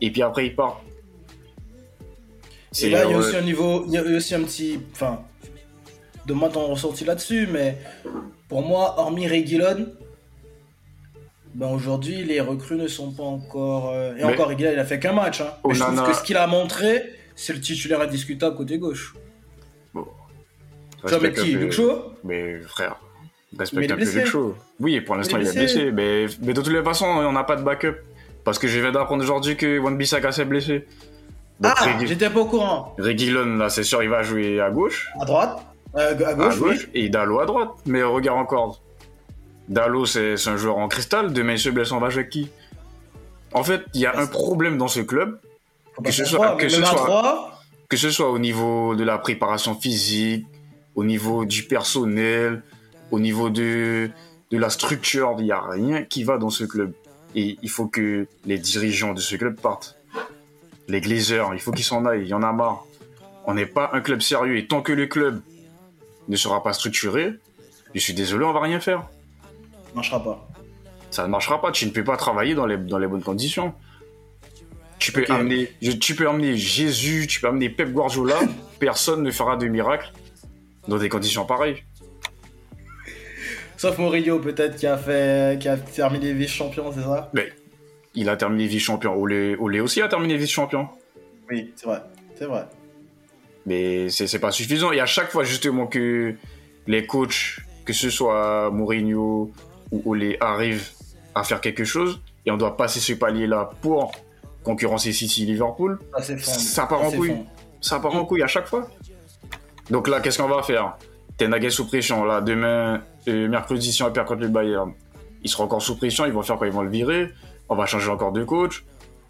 et 0.00 0.12
puis 0.12 0.22
après 0.22 0.46
ils 0.46 0.54
partent. 0.54 0.82
Et 2.80 2.90
là, 2.90 3.04
il 3.04 3.10
y 3.10 3.14
a 3.14 3.16
euh, 3.16 3.20
aussi 3.20 3.36
un 3.36 3.42
niveau, 3.42 3.84
il 3.86 3.92
y 3.92 3.98
a 3.98 4.02
aussi 4.02 4.34
un 4.34 4.42
petit, 4.42 4.78
enfin, 4.92 5.20
demande 6.26 6.52
ton 6.52 6.66
ressenti 6.66 7.04
là-dessus, 7.04 7.48
mais 7.50 7.78
pour 8.48 8.62
moi, 8.62 8.94
hormis 8.98 9.26
Reguilon, 9.26 9.88
ben 11.54 11.68
aujourd'hui, 11.68 12.24
les 12.24 12.40
recrues 12.40 12.76
ne 12.76 12.88
sont 12.88 13.10
pas 13.12 13.22
encore. 13.24 13.90
euh, 13.92 14.12
Et 14.16 14.24
Mais- 14.24 14.32
encore, 14.32 14.48
Reguilon, 14.48 14.70
il 14.72 14.78
a 14.78 14.84
fait 14.84 14.98
qu'un 14.98 15.12
match. 15.12 15.40
Hein. 15.40 15.48
Mais 15.66 15.74
je 15.74 15.80
trouve 15.82 16.02
que 16.06 16.12
ce 16.14 16.22
qu'il 16.22 16.36
a 16.36 16.46
montré, 16.46 17.02
c'est 17.36 17.52
le 17.52 17.60
titulaire 17.60 18.00
indiscutable 18.00 18.56
côté 18.56 18.78
gauche. 18.78 19.14
Tu 21.04 21.08
vas 21.12 21.18
mettre 21.18 21.42
qui 21.42 21.56
Mais 22.24 22.60
frère, 22.60 22.96
respecte 23.58 23.90
un 23.90 23.96
peu 23.96 24.24
Shaw. 24.24 24.54
Oui, 24.80 25.00
pour 25.00 25.16
l'instant 25.16 25.36
Il 25.38 25.48
est 25.48 25.52
blessé. 25.52 25.90
Mais, 25.90 26.26
mais 26.42 26.52
de 26.54 26.62
toutes 26.62 26.72
les 26.72 26.82
façons, 26.82 27.06
on 27.06 27.32
n'a 27.32 27.42
pas 27.44 27.56
de 27.56 27.62
backup. 27.62 27.96
Parce 28.44 28.58
que 28.58 28.66
je 28.68 28.78
viens 28.80 28.92
d'apprendre 28.92 29.22
aujourd'hui 29.22 29.56
que 29.56 29.78
Wan 29.78 29.96
Bissaka 29.96 30.30
s'est 30.32 30.44
blessé. 30.44 30.86
Donc 31.60 31.72
Ah, 31.76 31.88
j'étais 32.04 32.30
pas 32.30 32.40
au 32.40 32.44
courant. 32.46 32.94
Reguilon, 32.98 33.56
là, 33.56 33.68
c'est 33.68 33.82
sûr, 33.84 34.02
il 34.02 34.08
va 34.08 34.22
jouer 34.22 34.60
à 34.60 34.70
gauche. 34.70 35.08
À 35.20 35.24
droite 35.24 35.60
Euh, 35.96 36.14
À 36.24 36.28
à 36.30 36.34
gauche, 36.34 36.54
oui. 36.60 36.70
gauche 36.70 36.88
et 36.94 37.08
Dalo 37.08 37.40
à 37.40 37.46
droite. 37.46 37.68
Mais 37.86 38.02
regarde 38.02 38.38
encore. 38.38 38.80
Dalo, 39.72 40.04
c'est 40.06 40.34
un 40.48 40.56
joueur 40.56 40.78
en 40.78 40.88
cristal. 40.88 41.32
Demain, 41.32 41.52
il 41.54 41.58
se 41.58 41.70
blesse, 41.70 41.92
on 41.92 41.98
va 41.98 42.10
jouer 42.10 42.28
qui? 42.28 42.50
En 43.52 43.64
fait, 43.64 43.82
il 43.94 44.00
y 44.00 44.06
a 44.06 44.18
un 44.18 44.26
problème 44.26 44.76
dans 44.78 44.88
ce 44.88 45.00
club. 45.00 45.38
Que 46.04 46.10
ce 46.12 46.24
soit- 46.24 46.38
croire, 46.38 46.56
que 46.56 46.68
ce 46.68 46.80
soit- 46.84 47.06
Que 47.88 47.96
ce 47.98 48.10
soit 48.10 48.30
au 48.30 48.38
niveau 48.38 48.94
de 48.94 49.04
la 49.04 49.18
préparation 49.18 49.74
physique, 49.74 50.46
au 50.94 51.04
niveau 51.04 51.44
du 51.44 51.64
personnel, 51.64 52.62
au 53.10 53.20
niveau 53.20 53.50
de, 53.50 54.10
de 54.50 54.58
la 54.58 54.70
structure, 54.70 55.34
il 55.38 55.44
n'y 55.44 55.52
a 55.52 55.60
rien 55.60 56.02
qui 56.02 56.24
va 56.24 56.38
dans 56.38 56.48
ce 56.50 56.64
club. 56.64 56.92
Et 57.34 57.58
il 57.62 57.68
faut 57.70 57.86
que 57.86 58.26
les 58.46 58.58
dirigeants 58.58 59.12
de 59.14 59.20
ce 59.20 59.36
club 59.36 59.58
partent. 59.60 59.96
Les 60.88 61.00
Glazers, 61.00 61.50
il 61.54 61.60
faut 61.60 61.72
qu'ils 61.72 61.84
s'en 61.84 62.04
aillent, 62.06 62.22
il 62.22 62.28
y 62.28 62.34
en 62.34 62.42
a 62.42 62.52
marre. 62.52 62.84
On 63.46 63.54
n'est 63.54 63.66
pas 63.66 63.90
un 63.92 64.00
club 64.00 64.20
sérieux 64.22 64.56
et 64.56 64.66
tant 64.66 64.82
que 64.82 64.92
le 64.92 65.06
club 65.06 65.40
ne 66.28 66.36
sera 66.36 66.62
pas 66.62 66.72
structuré, 66.72 67.32
je 67.94 68.00
suis 68.00 68.14
désolé, 68.14 68.44
on 68.44 68.52
va 68.52 68.60
rien 68.60 68.80
faire. 68.80 69.04
Marchera 69.94 70.22
pas. 70.22 70.48
Ça 71.10 71.24
ne 71.24 71.28
marchera 71.28 71.60
pas, 71.60 71.70
tu 71.72 71.86
ne 71.86 71.90
peux 71.90 72.04
pas 72.04 72.16
travailler 72.16 72.54
dans 72.54 72.66
les, 72.66 72.76
dans 72.76 72.98
les 72.98 73.06
bonnes 73.06 73.22
conditions. 73.22 73.74
Tu 74.98 75.10
peux, 75.10 75.24
amener, 75.28 75.68
tu 76.00 76.14
peux 76.14 76.28
amener 76.28 76.56
Jésus, 76.56 77.26
tu 77.26 77.40
peux 77.40 77.48
amener 77.48 77.68
Pep 77.68 77.92
Guardiola, 77.92 78.38
personne 78.78 79.22
ne 79.22 79.30
fera 79.32 79.56
de 79.56 79.66
miracle 79.66 80.12
dans 80.86 80.96
des 80.96 81.08
conditions 81.08 81.44
pareilles. 81.44 81.82
Sauf 83.76 83.98
Mourinho, 83.98 84.38
peut-être, 84.38 84.76
qui 84.76 84.86
a 84.86 84.96
fait, 84.96 85.60
qui 85.60 85.68
a 85.68 85.76
terminé 85.76 86.32
vice-champion, 86.32 86.92
c'est 86.92 87.02
ça? 87.02 87.30
Mais 87.34 87.52
il 88.14 88.28
a 88.28 88.36
terminé 88.36 88.68
vice-champion. 88.68 89.14
Olé, 89.14 89.56
Olé 89.58 89.80
aussi 89.80 90.00
a 90.00 90.06
terminé 90.08 90.36
vice-champion. 90.36 90.88
Oui, 91.50 91.72
c'est 91.74 91.86
vrai. 91.86 92.00
C'est 92.38 92.46
vrai. 92.46 92.64
Mais 93.66 94.08
c'est 94.08 94.28
c'est 94.28 94.38
pas 94.38 94.52
suffisant. 94.52 94.92
Et 94.92 95.00
à 95.00 95.06
chaque 95.06 95.30
fois, 95.32 95.42
justement, 95.42 95.88
que 95.88 96.36
les 96.86 97.06
coachs, 97.06 97.58
que 97.84 97.92
ce 97.92 98.08
soit 98.08 98.70
Mourinho 98.70 99.52
ou 99.92 100.02
Olé, 100.10 100.36
arrivent 100.40 100.88
à 101.34 101.44
faire 101.44 101.60
quelque 101.60 101.84
chose, 101.84 102.20
et 102.44 102.50
on 102.50 102.56
doit 102.56 102.76
passer 102.76 102.98
ce 102.98 103.12
palier-là 103.12 103.70
pour 103.80 104.12
concurrencer 104.64 105.12
City 105.12 105.44
Liverpool, 105.46 105.98
Ça 106.38 106.86
part 106.86 107.02
en 107.02 107.10
couille. 107.10 107.36
ça 107.80 108.00
part 108.00 108.14
en 108.14 108.24
couille 108.24 108.42
à 108.42 108.46
chaque 108.46 108.66
fois. 108.66 108.88
Donc 109.90 110.08
là, 110.08 110.20
qu'est-ce 110.20 110.38
qu'on 110.38 110.48
va 110.48 110.62
faire? 110.62 110.96
Ten 111.36 111.52
Hag 111.52 111.64
est 111.64 111.70
sous 111.70 111.86
pression. 111.86 112.24
Là, 112.24 112.40
demain, 112.40 113.02
euh, 113.28 113.48
mercredi, 113.48 113.92
si 113.92 114.02
on 114.02 114.10
perd 114.12 114.26
contre 114.26 114.42
le 114.42 114.48
Bayern, 114.48 114.92
il 115.42 115.50
sera 115.50 115.64
encore 115.64 115.82
sous 115.82 115.96
pression. 115.96 116.24
Ils 116.24 116.32
vont 116.32 116.42
faire 116.42 116.56
quoi? 116.56 116.66
Ils 116.66 116.72
vont 116.72 116.82
le 116.82 116.90
virer. 116.90 117.30
On 117.68 117.74
va 117.74 117.86
changer 117.86 118.10
encore 118.10 118.32
de 118.32 118.44
coach. 118.44 118.84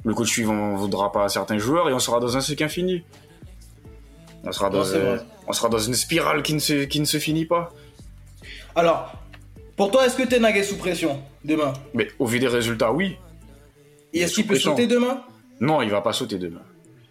Le 0.05 0.13
coach 0.15 0.29
suivant 0.29 0.73
ne 0.73 0.77
voudra 0.77 1.13
pas 1.13 1.29
certains 1.29 1.59
joueurs 1.59 1.89
et 1.89 1.95
on 1.95 1.99
sera 1.99 2.21
dans 2.21 2.37
un 2.37 2.41
cycle 2.41 2.65
infini. 2.65 3.03
On 4.45 4.53
sera, 4.53 4.69
dans, 4.69 4.85
euh, 4.85 5.19
on 5.47 5.53
sera 5.53 5.69
dans 5.69 5.79
une 5.79 5.95
spirale 5.95 6.43
qui 6.43 6.55
ne 6.55 6.59
se, 6.59 6.85
qui 6.85 6.99
ne 7.01 7.05
se 7.05 7.19
finit 7.19 7.47
pas. 7.47 7.71
Alors, 8.75 9.13
pour 9.77 9.91
toi, 9.91 10.07
est-ce 10.07 10.17
que 10.17 10.23
Ten 10.23 10.45
Hag 10.45 10.57
est 10.57 10.63
sous 10.65 10.77
pression 10.77 11.21
demain? 11.45 11.73
Mais 11.95 12.09
au 12.19 12.27
vu 12.27 12.39
des 12.39 12.49
résultats, 12.49 12.93
oui. 12.93 13.17
Et 14.13 14.21
est-ce 14.21 14.35
qu'il 14.35 14.45
peut 14.47 14.55
pression. 14.55 14.73
sauter 14.73 14.87
demain? 14.87 15.23
Non, 15.61 15.81
il 15.83 15.91
va 15.91 16.01
pas 16.01 16.13
sauter 16.13 16.39
demain. 16.39 16.63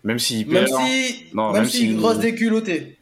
Même 0.03 0.19
s'il 0.19 0.47
Même 0.47 0.65
perd. 0.65 0.81
si. 0.81 1.25
Non, 1.33 1.51
même 1.51 1.61
même 1.61 1.69
si 1.69 1.77
si- 1.77 1.95
grosse 1.95 2.19
déculottée. 2.19 2.97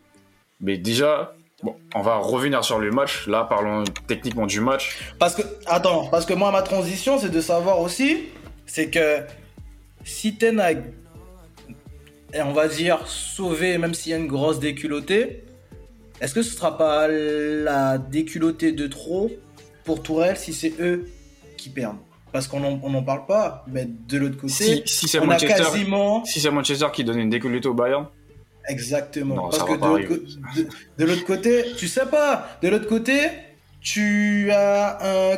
Mais 0.61 0.77
déjà, 0.77 1.35
bon, 1.63 1.75
on 1.95 2.01
va 2.01 2.17
revenir 2.17 2.63
sur 2.63 2.79
le 2.79 2.91
match. 2.91 3.27
Là, 3.27 3.45
parlons 3.45 3.83
techniquement 4.07 4.45
du 4.45 4.59
match. 4.61 4.97
Parce 5.17 5.35
que. 5.35 5.41
Attends, 5.65 6.07
parce 6.07 6.25
que 6.25 6.33
moi, 6.33 6.51
ma 6.51 6.61
transition, 6.61 7.17
c'est 7.17 7.29
de 7.29 7.41
savoir 7.41 7.79
aussi. 7.79 8.25
C'est 8.65 8.89
que. 8.89 9.17
Si 10.05 10.35
Ten 10.35 10.59
Hag 10.59 10.83
est, 12.33 12.41
on 12.41 12.53
va 12.53 12.67
dire, 12.67 13.05
sauvé, 13.07 13.77
même 13.77 13.93
s'il 13.93 14.11
y 14.11 14.15
a 14.15 14.17
une 14.17 14.27
grosse 14.27 14.59
déculottée, 14.59 15.43
est-ce 16.21 16.33
que 16.33 16.41
ce 16.41 16.55
sera 16.55 16.77
pas 16.77 17.07
la 17.09 17.97
déculottée 17.97 18.71
de 18.71 18.87
trop? 18.87 19.29
Pour 19.89 20.03
Tourelle 20.03 20.37
si 20.37 20.53
c'est 20.53 20.73
eux 20.79 21.09
qui 21.57 21.69
perdent 21.69 21.97
Parce 22.31 22.47
qu'on 22.47 22.59
n'en 22.59 23.01
parle 23.01 23.25
pas, 23.25 23.65
mais 23.67 23.87
de 23.87 24.19
l'autre 24.19 24.37
côté, 24.37 24.53
Si, 24.53 24.83
si 24.85 25.07
c'est 25.07 25.17
on 25.17 25.23
a 25.23 25.25
Manchester, 25.33 25.63
quasiment. 25.63 26.23
si 26.25 26.39
c'est 26.39 26.51
Manchester 26.51 26.85
qui 26.93 27.03
donne 27.03 27.17
une 27.17 27.31
déculottée 27.31 27.67
au 27.67 27.73
Bayern, 27.73 28.05
Exactement. 28.67 29.33
Non, 29.35 29.49
Parce 29.49 29.63
que 29.63 30.21
de 30.99 31.05
l'autre 31.05 31.25
côté, 31.25 31.65
tu 31.75 31.87
sais 31.87 32.05
pas, 32.05 32.47
de 32.61 32.67
l'autre 32.67 32.87
côté, 32.87 33.29
tu 33.81 34.51
as 34.51 34.99
un, 35.33 35.37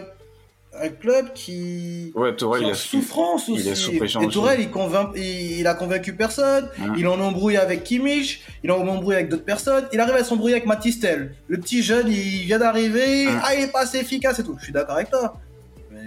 un 0.79 0.89
club 0.89 1.33
qui, 1.33 2.11
ouais, 2.15 2.35
Tourelle, 2.35 2.61
qui 2.61 2.65
est 2.65 2.67
il 2.67 2.71
en 2.71 2.73
est 2.73 2.77
souffrance 2.77 3.47
il 3.49 3.53
aussi. 3.55 3.69
est 3.69 3.75
sous 3.75 3.91
Et. 4.23 4.27
Tourelle, 4.29 4.59
il, 4.61 4.69
convainc, 4.69 5.09
il, 5.15 5.59
il 5.59 5.67
a 5.67 5.73
convaincu 5.73 6.13
personne, 6.13 6.69
il 6.97 7.07
en 7.07 7.19
embrouille 7.19 7.57
avec 7.57 7.83
Kimmich, 7.83 8.41
il 8.63 8.71
en 8.71 8.87
embrouille 8.87 9.15
avec 9.15 9.29
d'autres 9.29 9.43
personnes, 9.43 9.85
il 9.91 9.99
arrive 9.99 10.15
à 10.15 10.23
s'embrouiller 10.23 10.55
avec 10.55 10.65
Matistel. 10.67 11.35
Le 11.47 11.57
petit 11.57 11.83
jeune, 11.83 12.07
il 12.07 12.45
vient 12.45 12.59
d'arriver, 12.59 13.27
ah, 13.43 13.53
il 13.55 13.63
est 13.65 13.71
pas 13.71 13.81
assez 13.81 13.97
efficace 13.99 14.39
et 14.39 14.43
tout. 14.43 14.55
Je 14.59 14.63
suis 14.65 14.73
d'accord 14.73 14.95
avec 14.95 15.09
toi. 15.09 15.37
Mais 15.91 15.99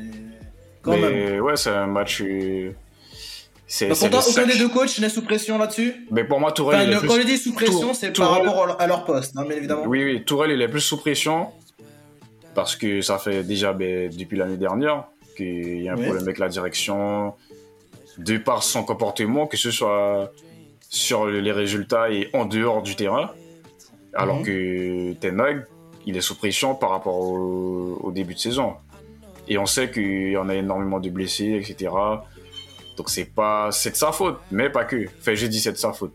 quand 0.82 0.92
Mais 0.92 1.10
même. 1.10 1.40
ouais, 1.42 1.56
c'est 1.56 1.70
un 1.70 1.86
match. 1.86 2.22
euh, 2.22 2.72
C'est, 3.66 3.88
pourtant, 3.88 4.08
le 4.08 4.30
aucun 4.30 4.46
des 4.46 4.56
deux 4.58 4.68
coachs 4.68 4.98
n'est 4.98 5.08
sous 5.10 5.22
pression 5.22 5.58
là-dessus. 5.58 6.06
Mais 6.10 6.24
pour 6.24 6.40
moi, 6.40 6.52
Tourelle, 6.52 6.80
Enfin, 6.80 6.84
il 6.86 6.90
est 6.90 6.94
le- 6.94 7.00
plus... 7.00 7.08
quand 7.08 7.16
je 7.16 7.26
dis 7.26 7.36
sous 7.38 7.52
pression, 7.52 7.92
c'est 7.94 8.12
par 8.16 8.30
rapport 8.30 8.80
à 8.80 8.86
leur 8.86 9.04
poste, 9.04 9.34
hein, 9.36 9.44
bien 9.46 9.56
évidemment. 9.56 9.84
Oui, 9.86 10.02
oui, 10.04 10.24
Tourelle, 10.24 10.52
il 10.52 10.62
est 10.62 10.68
plus 10.68 10.80
sous 10.80 10.96
pression. 10.96 11.48
Parce 12.54 12.76
que 12.76 13.00
ça 13.00 13.18
fait 13.18 13.42
déjà 13.42 13.72
ben, 13.72 14.10
depuis 14.16 14.36
l'année 14.36 14.56
dernière 14.56 15.04
qu'il 15.36 15.82
y 15.82 15.88
a 15.88 15.92
un 15.92 15.96
Oui. 15.96 16.02
problème 16.04 16.22
avec 16.24 16.38
la 16.38 16.48
direction. 16.48 17.34
De 18.18 18.38
par 18.38 18.62
son 18.62 18.84
comportement, 18.84 19.48
que 19.48 19.56
ce 19.56 19.72
soit 19.72 20.30
sur 20.88 21.26
les 21.26 21.50
résultats 21.50 22.10
et 22.10 22.30
en 22.32 22.44
dehors 22.44 22.82
du 22.82 22.94
terrain. 22.94 23.30
Alors 24.14 24.36
Mhm. 24.38 24.44
que 24.44 25.12
Ten 25.14 25.40
Hag, 25.40 25.66
il 26.06 26.16
est 26.16 26.20
sous 26.20 26.36
pression 26.36 26.76
par 26.76 26.90
rapport 26.90 27.18
au, 27.18 27.98
au 28.00 28.12
début 28.12 28.34
de 28.34 28.38
saison. 28.38 28.74
Et 29.48 29.58
on 29.58 29.66
sait 29.66 29.90
qu'il 29.90 30.30
y 30.30 30.36
en 30.36 30.48
a 30.48 30.54
énormément 30.54 31.00
de 31.00 31.10
blessés, 31.10 31.54
etc. 31.60 31.90
Donc 32.96 33.10
c'est 33.10 33.24
pas, 33.24 33.72
c'est 33.72 33.90
de 33.90 33.96
sa 33.96 34.12
faute, 34.12 34.38
mais 34.52 34.70
pas 34.70 34.84
que. 34.84 35.06
Enfin, 35.18 35.34
j'ai 35.34 35.48
dit 35.48 35.58
c'est 35.58 35.72
de 35.72 35.76
sa 35.76 35.92
faute. 35.92 36.14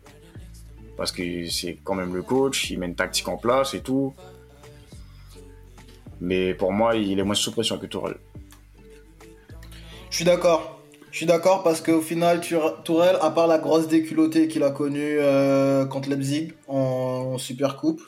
Parce 0.96 1.12
que 1.12 1.46
c'est 1.50 1.78
quand 1.84 1.96
même 1.96 2.16
le 2.16 2.22
coach, 2.22 2.70
il 2.72 2.80
met 2.80 2.86
une 2.86 2.96
tactique 2.96 3.28
en 3.28 3.36
place 3.38 3.74
et 3.74 3.82
tout. 3.82 4.14
Mais 6.22 6.54
pour 6.54 6.72
moi, 6.72 6.96
il 6.96 7.20
est 7.20 7.24
moins 7.24 7.36
sous 7.36 7.52
pression 7.52 7.78
que 7.78 7.86
Tourelle. 7.86 8.18
Je 10.10 10.16
suis 10.16 10.26
d'accord. 10.26 10.80
Je 11.12 11.18
suis 11.18 11.26
d'accord 11.26 11.64
parce 11.64 11.82
qu'au 11.82 12.02
final, 12.02 12.42
Tourelle, 12.84 13.18
à 13.22 13.32
part 13.32 13.48
la 13.48 13.58
grosse 13.58 13.88
déculottée 13.88 14.48
qu'il 14.48 14.64
a 14.64 14.70
connue 14.70 15.18
euh, 15.20 15.86
contre 15.86 16.10
Leipzig 16.10 16.54
en, 16.68 17.38
Super 17.40 17.78
Coupe, 17.78 18.02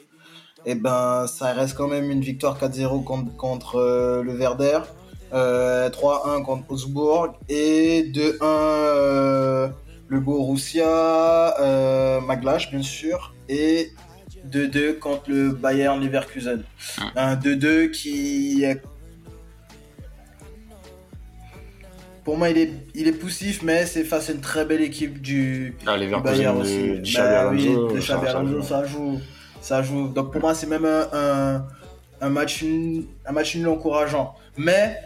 et 0.65 0.75
ben 0.75 1.25
ça 1.25 1.51
reste 1.53 1.75
quand 1.75 1.87
même 1.87 2.11
une 2.11 2.21
victoire 2.21 2.59
4-0 2.59 3.03
contre, 3.35 3.77
euh, 3.77 4.21
le 4.21 4.33
Werder, 4.33 4.81
euh, 5.33 5.89
3-1 5.89 6.43
contre 6.43 6.69
Augsbourg 6.69 7.33
et 7.47 8.03
2-1 8.13 8.35
euh, 8.41 9.69
le 10.09 10.19
Borussia, 10.19 11.57
euh, 11.61 12.19
Maglash 12.19 12.69
bien 12.69 12.83
sûr, 12.83 13.33
2-2 14.51 14.99
contre 14.99 15.29
le 15.29 15.49
Bayern 15.51 16.03
Leverkusen. 16.03 16.63
Un 17.15 17.35
2-2 17.35 17.91
qui 17.91 18.63
est 18.63 18.81
Pour 22.23 22.37
moi, 22.37 22.49
il 22.49 22.57
est, 22.59 22.71
il 22.93 23.07
est 23.07 23.13
poussif, 23.13 23.63
mais 23.63 23.85
c'est 23.87 24.03
face 24.03 24.29
à 24.29 24.33
une 24.33 24.41
très 24.41 24.63
belle 24.65 24.81
équipe 24.81 25.21
du, 25.21 25.75
Ah, 25.87 25.97
du 25.97 26.07
Bayern 26.07 26.57
aussi. 26.61 27.01
Bah 27.15 27.39
Alonso, 27.49 27.87
de 27.95 27.99
ça- 27.99 28.17
Xabi 28.23 28.49
joue. 28.51 28.61
ça 28.61 28.85
joue. 28.85 29.19
Ça 29.59 29.81
joue. 29.81 30.07
Donc 30.07 30.31
pour 30.31 30.41
moi, 30.41 30.53
c'est 30.53 30.67
même 30.67 30.85
un, 30.85 31.07
un, 31.13 31.65
un 32.21 32.29
match 32.29 32.61
nul- 32.63 33.05
un 33.25 33.31
match 33.31 33.55
nul 33.55 33.67
encourageant. 33.67 34.35
Mais 34.55 34.97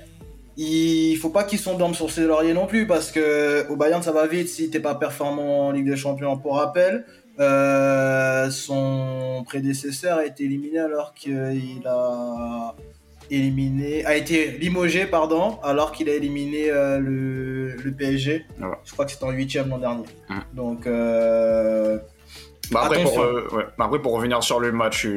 il 0.58 1.16
faut 1.16 1.30
pas 1.30 1.46
qu'ils 1.46 1.60
s'endorment 1.60 1.94
sur 1.94 2.12
ses 2.12 2.24
lauriers 2.26 2.54
non 2.54 2.66
plus, 2.68 2.86
parce 2.86 3.12
que 3.12 3.66
au 3.70 3.78
Bayern, 3.78 4.04
ça 4.04 4.12
va 4.12 4.28
vite 4.28 4.50
si 4.50 4.70
t'es 4.70 4.80
pas 4.82 4.96
performant 4.96 5.68
en 5.68 5.72
Ligue 5.72 5.90
des 5.90 5.96
Champions. 5.98 6.36
Pour 6.38 6.58
rappel, 6.58 7.06
euh, 7.40 8.50
son 8.50 9.44
prédécesseur 9.46 10.20
a 10.20 10.26
été 10.26 10.46
éliminé 10.46 10.80
alors 10.80 11.14
qu'il 11.14 11.82
a 11.86 12.76
éliminé, 13.32 14.06
a 14.06 14.16
été 14.16 14.52
limogé, 14.52 15.06
pardon, 15.06 15.60
alors 15.64 15.92
qu'il 15.92 16.10
a 16.10 16.14
éliminé 16.14 16.70
euh, 16.70 17.00
le, 17.00 17.76
le 17.76 17.92
PSG. 17.92 18.46
Ouais. 18.60 18.68
Je 18.86 18.94
crois 18.94 19.06
que 19.06 19.12
c'était 19.12 19.24
en 19.26 19.32
huitième 19.32 19.70
l'an 19.70 19.80
dernier. 19.80 20.06
Mm. 20.30 20.40
Donc, 20.54 20.88
euh, 20.88 21.98
Bah 22.72 22.84
après, 22.86 23.04
pour, 23.04 23.12
Attention. 23.14 23.58
ouais. 23.58 23.64
Bah 23.78 23.86
après, 23.86 24.00
pour 24.00 24.14
revenir 24.14 24.44
sur 24.44 24.60
le 24.60 24.72
match 24.72 25.08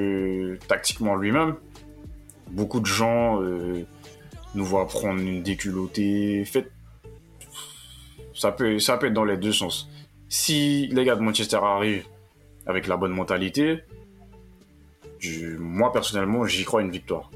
tactiquement 0.68 1.16
lui-même, 1.16 1.54
beaucoup 2.50 2.80
de 2.80 2.86
gens 2.86 3.40
nous 4.54 4.64
voient 4.64 4.88
prendre 4.88 5.20
une 5.20 5.42
déculottée. 5.42 6.44
Ça 8.34 8.52
peut, 8.52 8.78
ça 8.78 8.96
peut 8.96 9.06
être 9.08 9.12
dans 9.12 9.24
les 9.24 9.36
deux 9.36 9.52
sens. 9.52 9.88
Si 10.28 10.88
les 10.88 11.04
gars 11.04 11.16
de 11.16 11.20
Manchester 11.20 11.58
arrivent 11.62 12.06
avec 12.66 12.86
la 12.86 12.96
bonne 12.96 13.12
mentalité, 13.12 13.82
moi 15.58 15.92
personnellement, 15.92 16.44
j'y 16.44 16.64
crois 16.64 16.82
une 16.82 16.90
victoire. 16.90 17.30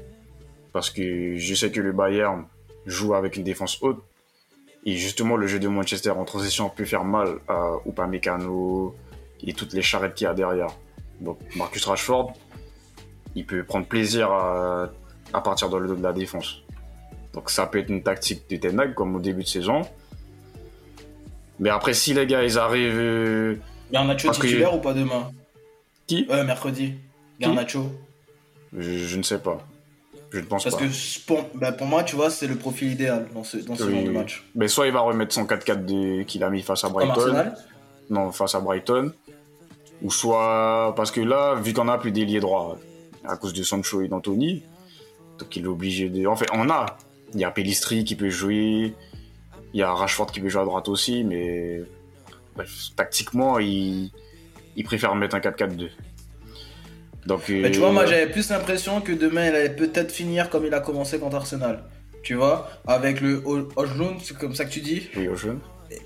Parce 0.71 0.89
que 0.89 1.35
je 1.37 1.55
sais 1.55 1.71
que 1.71 1.81
le 1.81 1.91
Bayern 1.91 2.45
joue 2.85 3.13
avec 3.13 3.35
une 3.35 3.43
défense 3.43 3.81
haute. 3.81 4.01
Et 4.85 4.95
justement, 4.95 5.37
le 5.37 5.47
jeu 5.47 5.59
de 5.59 5.67
Manchester 5.67 6.11
en 6.11 6.25
transition 6.25 6.69
peut 6.69 6.85
faire 6.85 7.03
mal 7.05 7.39
à 7.47 7.77
Upamecano, 7.85 8.95
et 9.45 9.53
toutes 9.53 9.73
les 9.73 9.81
charrettes 9.81 10.15
qu'il 10.15 10.25
y 10.25 10.29
a 10.29 10.33
derrière. 10.33 10.69
Marcus 11.55 11.85
Rashford, 11.85 12.33
il 13.35 13.45
peut 13.45 13.63
prendre 13.63 13.85
plaisir 13.85 14.31
à, 14.31 14.89
à 15.31 15.41
partir 15.41 15.69
dans 15.69 15.79
le 15.79 15.87
dos 15.87 15.95
de 15.95 16.03
la 16.03 16.13
défense. 16.13 16.63
Donc 17.33 17.49
ça 17.49 17.65
peut 17.65 17.79
être 17.79 17.89
une 17.89 18.03
tactique 18.03 18.49
de 18.49 18.57
Ten 18.57 18.79
Hag, 18.79 18.93
comme 18.93 19.15
au 19.15 19.19
début 19.19 19.43
de 19.43 19.47
saison. 19.47 19.81
Mais 21.59 21.69
après, 21.69 21.93
si 21.93 22.13
les 22.13 22.25
gars, 22.25 22.43
ils 22.43 22.57
arrivent... 22.57 22.97
euh, 22.97 23.55
Garnacho 23.91 24.27
Parce 24.27 24.37
que- 24.39 24.47
titulaire 24.47 24.73
ou 24.73 24.79
pas 24.79 24.93
demain 24.93 25.31
Qui? 26.07 26.25
Euh, 26.29 26.43
mercredi. 26.43 26.93
Garnacho. 27.39 27.91
je, 28.77 28.81
je 28.81 29.17
ne 29.17 29.23
sais 29.23 29.39
pas. 29.39 29.65
Je 30.31 30.39
ne 30.39 30.45
pense 30.45 30.63
Parce 30.63 30.75
pas. 30.75 30.81
que 30.85 31.25
pour, 31.27 31.45
bah, 31.53 31.71
pour 31.71 31.85
moi, 31.85 32.03
tu 32.03 32.15
vois, 32.15 32.31
c'est 32.31 32.47
le 32.47 32.55
profil 32.55 32.91
idéal 32.91 33.27
dans 33.35 33.43
ce, 33.43 33.57
dans 33.57 33.75
ce 33.75 33.83
Oui, 33.83 33.93
genre 33.95 34.03
de 34.05 34.09
match. 34.09 34.43
Mais 34.55 34.67
soit 34.67 34.87
il 34.87 34.93
va 34.93 35.01
remettre 35.01 35.31
son 35.33 35.45
4-4 35.45 35.85
de- 35.85 36.23
qu'il 36.23 36.43
a 36.43 36.49
mis 36.49 36.61
face 36.63 36.83
à 36.83 36.89
Brighton. 36.89 37.51
Non, 38.09 38.31
face 38.31 38.55
à 38.55 38.59
Brighton. 38.59 39.13
Ou 40.01 40.11
soit... 40.11 40.93
Parce 40.97 41.11
que 41.11 41.21
là, 41.21 41.55
vu 41.55 41.71
qu'on 41.73 41.87
a 41.87 41.97
plus 41.99 42.11
d'ailier 42.11 42.39
droit, 42.39 42.77
à 43.25 43.37
cause 43.37 43.53
de 43.53 43.61
Sancho 43.63 44.01
et 44.01 44.07
d'Anthony, 44.07 44.63
donc 45.39 45.55
il 45.55 45.63
est 45.65 45.67
obligé 45.67 46.09
de... 46.09 46.25
En 46.27 46.35
fait, 46.35 46.47
on 46.51 46.69
a. 46.69 46.97
Il 47.35 47.39
y 47.39 47.45
a 47.45 47.51
Pellistri 47.51 48.03
qui 48.03 48.15
peut 48.15 48.29
jouer. 48.29 48.93
Il 49.73 49.79
y 49.79 49.83
a 49.83 49.91
Rashford 49.91 50.27
qui 50.27 50.39
peut 50.39 50.49
jouer 50.49 50.61
à 50.61 50.65
droite 50.65 50.87
aussi, 50.87 51.23
mais... 51.23 51.81
Bref, 52.55 52.91
tactiquement, 52.95 53.57
il, 53.57 54.11
il 54.75 54.83
préfère 54.83 55.15
mettre 55.15 55.35
un 55.35 55.39
4-4-2. 55.39 55.89
Donc, 57.25 57.49
Mais 57.49 57.71
tu 57.71 57.79
vois, 57.79 57.89
euh, 57.89 57.93
moi 57.93 58.05
j'avais 58.05 58.27
plus 58.27 58.49
l'impression 58.49 59.01
que 59.01 59.13
demain 59.13 59.47
il 59.47 59.55
allait 59.55 59.75
peut-être 59.75 60.11
finir 60.11 60.49
comme 60.49 60.65
il 60.65 60.73
a 60.73 60.81
commencé 60.81 61.19
contre 61.19 61.37
Arsenal. 61.37 61.83
Tu 62.21 62.35
vois, 62.35 62.69
avec 62.85 63.21
le 63.21 63.41
Hojlund, 63.75 64.19
c'est 64.21 64.37
comme 64.37 64.55
ça 64.55 64.65
que 64.65 64.71
tu 64.71 64.81
dis? 64.81 65.09
Oui, 65.15 65.27
jeune. 65.35 65.59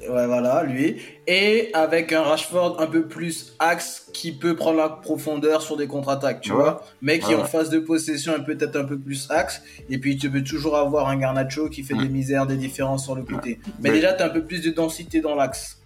Ouais, 0.09 0.25
voilà, 0.27 0.63
lui. 0.63 1.01
Et 1.27 1.69
avec 1.73 2.11
un 2.11 2.21
Rashford 2.23 2.81
un 2.81 2.87
peu 2.87 3.07
plus 3.07 3.55
axe 3.59 4.07
qui 4.13 4.31
peut 4.33 4.55
prendre 4.55 4.77
la 4.77 4.89
profondeur 4.89 5.61
sur 5.61 5.77
des 5.77 5.87
contre-attaques, 5.87 6.41
tu 6.41 6.51
Ouais. 6.51 6.57
vois. 6.57 6.83
Mais 7.01 7.19
qui 7.19 7.29
Ouais, 7.29 7.35
en 7.35 7.41
ouais. 7.43 7.47
phase 7.47 7.69
de 7.69 7.79
possession 7.79 8.35
est 8.35 8.43
peut-être 8.43 8.75
un 8.75 8.83
peu 8.85 8.97
plus 8.99 9.29
axe. 9.31 9.61
Et 9.89 9.97
puis 9.97 10.17
tu 10.17 10.29
peux 10.29 10.43
toujours 10.43 10.75
avoir 10.75 11.07
un 11.07 11.15
Garnacho 11.17 11.69
qui 11.69 11.83
fait 11.83 11.93
Ouais. 11.93 12.03
des 12.03 12.09
misères, 12.09 12.45
des 12.47 12.57
différences 12.57 13.05
sur 13.05 13.15
le 13.15 13.23
côté. 13.23 13.59
Mais 13.79 13.89
Ouais. 13.89 13.95
déjà, 13.95 14.13
tu 14.13 14.23
as 14.23 14.25
un 14.25 14.29
peu 14.29 14.43
plus 14.43 14.61
de 14.61 14.71
densité 14.71 15.21
dans 15.21 15.35
l'axe. 15.35 15.79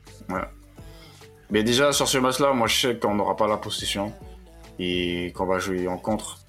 Mais 1.50 1.64
déjà, 1.64 1.92
sur 1.92 2.08
ce 2.08 2.18
match-là, 2.18 2.54
moi, 2.54 2.68
je 2.68 2.80
sais 2.88 2.96
qu'on 2.98 3.16
n'aura 3.16 3.36
pas 3.36 3.48
la 3.48 3.58
possession 3.58 4.14
et 4.80 5.32
qu'on 5.36 5.46
va 5.46 5.60
jouer 5.60 5.88
en 5.88 5.98
contre. 5.98 6.40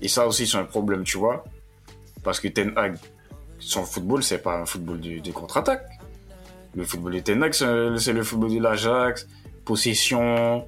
Et 0.00 0.08
ça 0.08 0.26
aussi, 0.26 0.46
c'est 0.46 0.58
un 0.58 0.64
problème, 0.64 1.04
tu 1.04 1.18
vois. 1.18 1.44
Parce 2.24 2.40
que 2.40 2.48
Ten 2.48 2.72
Hag, 2.76 2.96
son 3.60 3.84
football, 3.84 4.22
c'est 4.22 4.38
pas 4.42 4.56
un 4.58 4.66
football 4.66 5.00
de, 5.00 5.20
de 5.20 5.30
contre-attaque. 5.30 5.86
Le 6.78 6.84
football 6.84 7.14
de 7.14 7.18
Ten 7.20 7.42
Hag, 7.42 7.52
c'est 7.98 8.12
le 8.12 8.22
football 8.22 8.54
de 8.54 8.60
l'Ajax, 8.62 9.26
possession, 9.64 10.64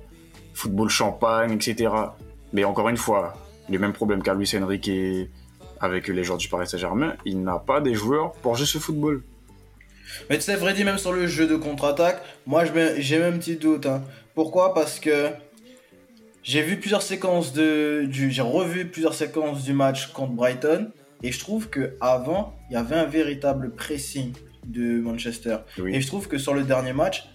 football 0.55 0.89
champagne, 0.89 1.53
etc. 1.53 1.89
Mais 2.53 2.65
encore 2.65 2.89
une 2.89 2.97
fois, 2.97 3.35
le 3.69 3.79
même 3.79 3.93
problème 3.93 4.21
qu'à 4.21 4.35
Luis 4.35 4.51
Enrique 4.61 4.91
avec 5.81 6.09
les 6.09 6.25
joueurs 6.25 6.39
du 6.39 6.49
Paris 6.49 6.67
Saint-Germain, 6.67 7.15
il 7.25 7.41
n'a 7.45 7.61
pas 7.61 7.81
des 7.81 7.95
joueurs 7.95 8.33
pour 8.43 8.57
jouer 8.57 8.67
ce 8.67 8.79
football. 8.79 9.23
Mais 10.29 10.37
tu 10.37 10.43
sais, 10.43 10.57
Freddy, 10.57 10.83
même 10.83 10.99
sur 10.99 11.13
le 11.13 11.29
jeu 11.29 11.47
de 11.47 11.55
contre-attaque, 11.55 12.21
moi 12.45 12.65
j'ai 12.99 13.19
même 13.21 13.35
un 13.35 13.39
petit 13.39 13.55
doute. 13.57 13.87
hein. 13.87 14.03
Pourquoi? 14.35 14.75
Parce 14.75 14.99
que 14.99 15.29
j'ai 16.43 16.63
vu 16.63 16.79
plusieurs 16.81 17.03
séquences 17.03 17.53
de. 17.53 18.05
du- 18.07 18.33
J'ai 18.33 18.43
revu 18.43 18.87
plusieurs 18.89 19.15
séquences 19.15 19.63
du 19.63 19.73
match 19.75 20.09
contre 20.13 20.33
Brighton. 20.33 20.91
Et 21.23 21.31
je 21.31 21.39
trouve 21.39 21.69
que 21.69 21.95
avant 22.01 22.53
il 22.69 22.75
y 22.75 22.77
avait 22.77 22.97
un 22.97 23.05
véritable 23.05 23.71
pressing 23.77 24.33
de 24.67 25.01
Manchester. 25.01 25.57
Oui. 25.79 25.95
Et 25.95 26.01
je 26.01 26.07
trouve 26.07 26.29
que 26.29 26.39
sur 26.39 26.55
le 26.55 26.63
dernier 26.65 26.93
match, 26.93 27.29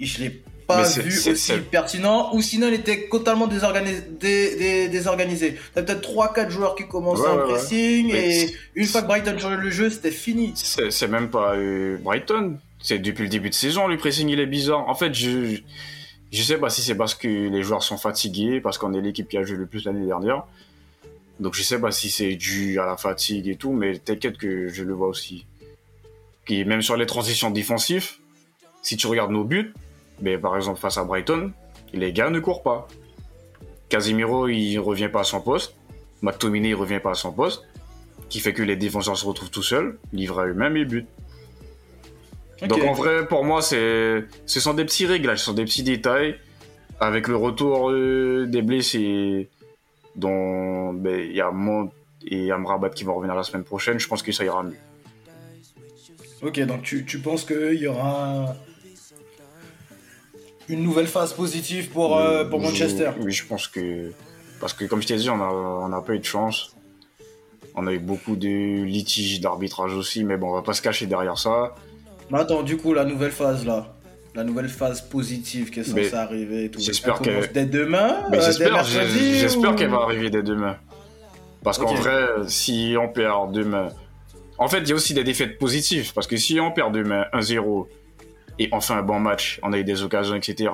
je 0.00 0.18
l'ai 0.20 0.42
pas 0.66 0.82
vu 0.82 1.30
aussi 1.30 1.52
pertinent. 1.70 2.34
Ou 2.34 2.42
sinon, 2.42 2.68
il 2.68 2.74
était 2.74 3.08
totalement 3.10 3.46
désorganisé. 3.46 4.02
dé- 4.20 4.56
dé- 4.56 4.88
désorganisé. 4.88 5.56
T'as 5.74 5.82
peut-être 5.82 6.02
3-4 6.02 6.50
joueurs 6.50 6.74
qui 6.74 6.86
commençaient 6.86 7.22
Ouais, 7.22 7.36
ouais. 7.42 7.52
pressing. 7.54 8.10
Et 8.14 8.54
une 8.74 8.86
fois 8.86 9.02
que 9.02 9.06
Brighton 9.06 9.38
changeait 9.38 9.56
le 9.56 9.70
jeu, 9.70 9.88
c'était 9.90 10.10
fini. 10.10 10.52
C'est 10.54 10.90
c'est 10.90 11.08
même 11.08 11.30
pas 11.30 11.54
euh, 11.54 11.96
Brighton. 11.98 12.58
C'est 12.80 12.98
depuis 12.98 13.22
le 13.24 13.28
début 13.28 13.48
de 13.50 13.54
saison, 13.54 13.88
le 13.88 13.96
pressing 13.96 14.28
il 14.28 14.38
est 14.40 14.46
bizarre. 14.46 14.88
En 14.88 14.94
fait, 14.94 15.12
je 15.14 15.56
je 16.30 16.42
sais 16.42 16.58
pas 16.58 16.68
si 16.68 16.82
c'est 16.82 16.94
parce 16.94 17.14
que 17.14 17.26
les 17.26 17.62
joueurs 17.62 17.82
sont 17.82 17.96
fatigués, 17.96 18.60
parce 18.60 18.76
qu'on 18.78 18.92
est 18.92 19.00
l'équipe 19.00 19.26
qui 19.28 19.38
a 19.38 19.42
joué 19.42 19.56
le 19.56 19.66
plus 19.66 19.84
l'année 19.86 20.04
dernière. 20.06 20.44
Donc 21.40 21.54
je 21.54 21.62
sais 21.62 21.80
pas 21.80 21.90
si 21.92 22.10
c'est 22.10 22.34
dû 22.34 22.78
à 22.78 22.84
la 22.86 22.96
fatigue 22.96 23.48
et 23.48 23.56
tout, 23.56 23.72
mais 23.72 23.96
t'inquiète 23.98 24.36
que 24.36 24.68
je 24.68 24.82
le 24.84 24.92
vois 24.92 25.08
aussi. 25.08 25.46
Même 26.50 26.82
sur 26.82 26.96
les 26.96 27.06
transitions 27.06 27.50
défensives, 27.50 28.12
si 28.82 28.96
tu 28.96 29.06
regardes 29.06 29.30
nos 29.30 29.44
buts, 29.44 29.74
ben 30.20 30.40
par 30.40 30.56
exemple 30.56 30.80
face 30.80 30.98
à 30.98 31.04
Brighton, 31.04 31.52
les 31.92 32.12
gars 32.12 32.30
ne 32.30 32.40
courent 32.40 32.62
pas. 32.62 32.88
Casemiro 33.88 34.48
il 34.48 34.78
revient 34.78 35.08
pas 35.08 35.20
à 35.20 35.24
son 35.24 35.40
poste, 35.40 35.74
McTominay 36.22 36.70
il 36.70 36.74
revient 36.74 37.00
pas 37.00 37.10
à 37.10 37.14
son 37.14 37.32
poste, 37.32 37.64
qui 38.28 38.40
fait 38.40 38.52
que 38.52 38.62
les 38.62 38.76
défenseurs 38.76 39.16
se 39.16 39.26
retrouvent 39.26 39.50
tout 39.50 39.62
seuls, 39.62 39.98
livrés 40.12 40.44
à 40.44 40.46
eux-mêmes 40.46 40.76
et 40.76 40.84
buts. 40.84 41.06
Donc 42.66 42.82
en 42.82 42.92
vrai, 42.92 43.26
pour 43.26 43.44
moi, 43.44 43.62
c'est, 43.62 44.24
ce 44.46 44.60
sont 44.60 44.74
des 44.74 44.84
petits 44.84 45.06
réglages, 45.06 45.38
ce 45.38 45.44
sont 45.46 45.52
des 45.52 45.64
petits 45.64 45.84
détails. 45.84 46.36
Avec 47.00 47.28
le 47.28 47.36
retour 47.36 47.90
euh, 47.90 48.46
des 48.48 48.60
blessés, 48.60 49.48
dont 50.16 50.92
ben, 50.92 51.20
il 51.20 51.36
y 51.36 51.40
a 51.40 51.52
Mont 51.52 51.92
et 52.26 52.50
Amrabat 52.50 52.90
qui 52.90 53.04
vont 53.04 53.14
revenir 53.14 53.36
la 53.36 53.44
semaine 53.44 53.62
prochaine, 53.62 54.00
je 54.00 54.08
pense 54.08 54.20
que 54.20 54.32
ça 54.32 54.44
ira 54.44 54.64
mieux. 54.64 54.74
Ok, 56.42 56.60
donc 56.66 56.82
tu, 56.82 57.04
tu 57.04 57.18
penses 57.18 57.44
qu'il 57.44 57.74
y 57.80 57.86
aura 57.86 58.54
une 60.68 60.82
nouvelle 60.82 61.06
phase 61.06 61.32
positive 61.32 61.88
pour, 61.90 62.16
euh, 62.18 62.44
pour 62.44 62.60
Je- 62.60 62.66
Manchester? 62.66 63.10
Oui, 63.20 63.32
je 63.32 63.46
pense 63.46 63.66
que. 63.68 64.12
Parce 64.60 64.72
que 64.72 64.84
comme 64.84 65.00
je 65.02 65.06
t'ai 65.08 65.16
dit, 65.16 65.30
on 65.30 65.40
a, 65.40 65.46
on 65.48 65.92
a 65.92 66.02
pas 66.02 66.14
eu 66.14 66.18
de 66.18 66.24
chance. 66.24 66.74
On 67.74 67.86
a 67.86 67.92
eu 67.92 67.98
beaucoup 68.00 68.34
de 68.36 68.82
litiges 68.84 69.40
d'arbitrage 69.40 69.94
aussi, 69.94 70.24
mais 70.24 70.36
bon, 70.36 70.50
on 70.50 70.54
va 70.54 70.62
pas 70.62 70.72
se 70.72 70.82
cacher 70.82 71.06
derrière 71.06 71.38
ça. 71.38 71.74
Mais 72.30 72.38
attends, 72.38 72.62
du 72.62 72.76
coup, 72.76 72.92
la 72.92 73.04
nouvelle 73.04 73.30
phase 73.30 73.64
là, 73.64 73.94
la 74.34 74.44
nouvelle 74.44 74.68
phase 74.68 75.00
positive 75.00 75.70
qui 75.70 75.80
est 75.80 75.84
censée 75.84 76.12
arriver 76.14 76.64
et 76.64 76.70
tout. 76.70 76.80
j'espère 76.80 77.18
elle 77.20 77.26
commence 77.28 77.46
que- 77.46 77.52
dès 77.54 77.64
demain 77.66 78.24
euh, 78.26 78.30
dès 78.30 78.40
j'espère, 78.42 79.70
ou- 79.70 79.74
qu'elle 79.74 79.90
va 79.90 79.98
arriver 80.02 80.28
dès 80.30 80.42
demain. 80.42 80.76
Parce 81.62 81.78
qu'en 81.78 81.94
vrai, 81.94 82.26
si 82.46 82.94
on 83.00 83.08
perd 83.08 83.52
demain. 83.52 83.88
En 84.58 84.68
fait, 84.68 84.78
il 84.80 84.88
y 84.88 84.92
a 84.92 84.94
aussi 84.94 85.14
des 85.14 85.24
défaites 85.24 85.58
positives. 85.58 86.12
Parce 86.14 86.26
que 86.26 86.36
si 86.36 86.58
on 86.60 86.70
perd 86.72 86.92
demain 86.94 87.26
1-0 87.32 87.86
et 88.58 88.68
on 88.72 88.80
fait 88.80 88.94
un 88.94 89.02
bon 89.02 89.20
match, 89.20 89.60
on 89.62 89.72
a 89.72 89.78
eu 89.78 89.84
des 89.84 90.02
occasions, 90.02 90.34
etc., 90.34 90.70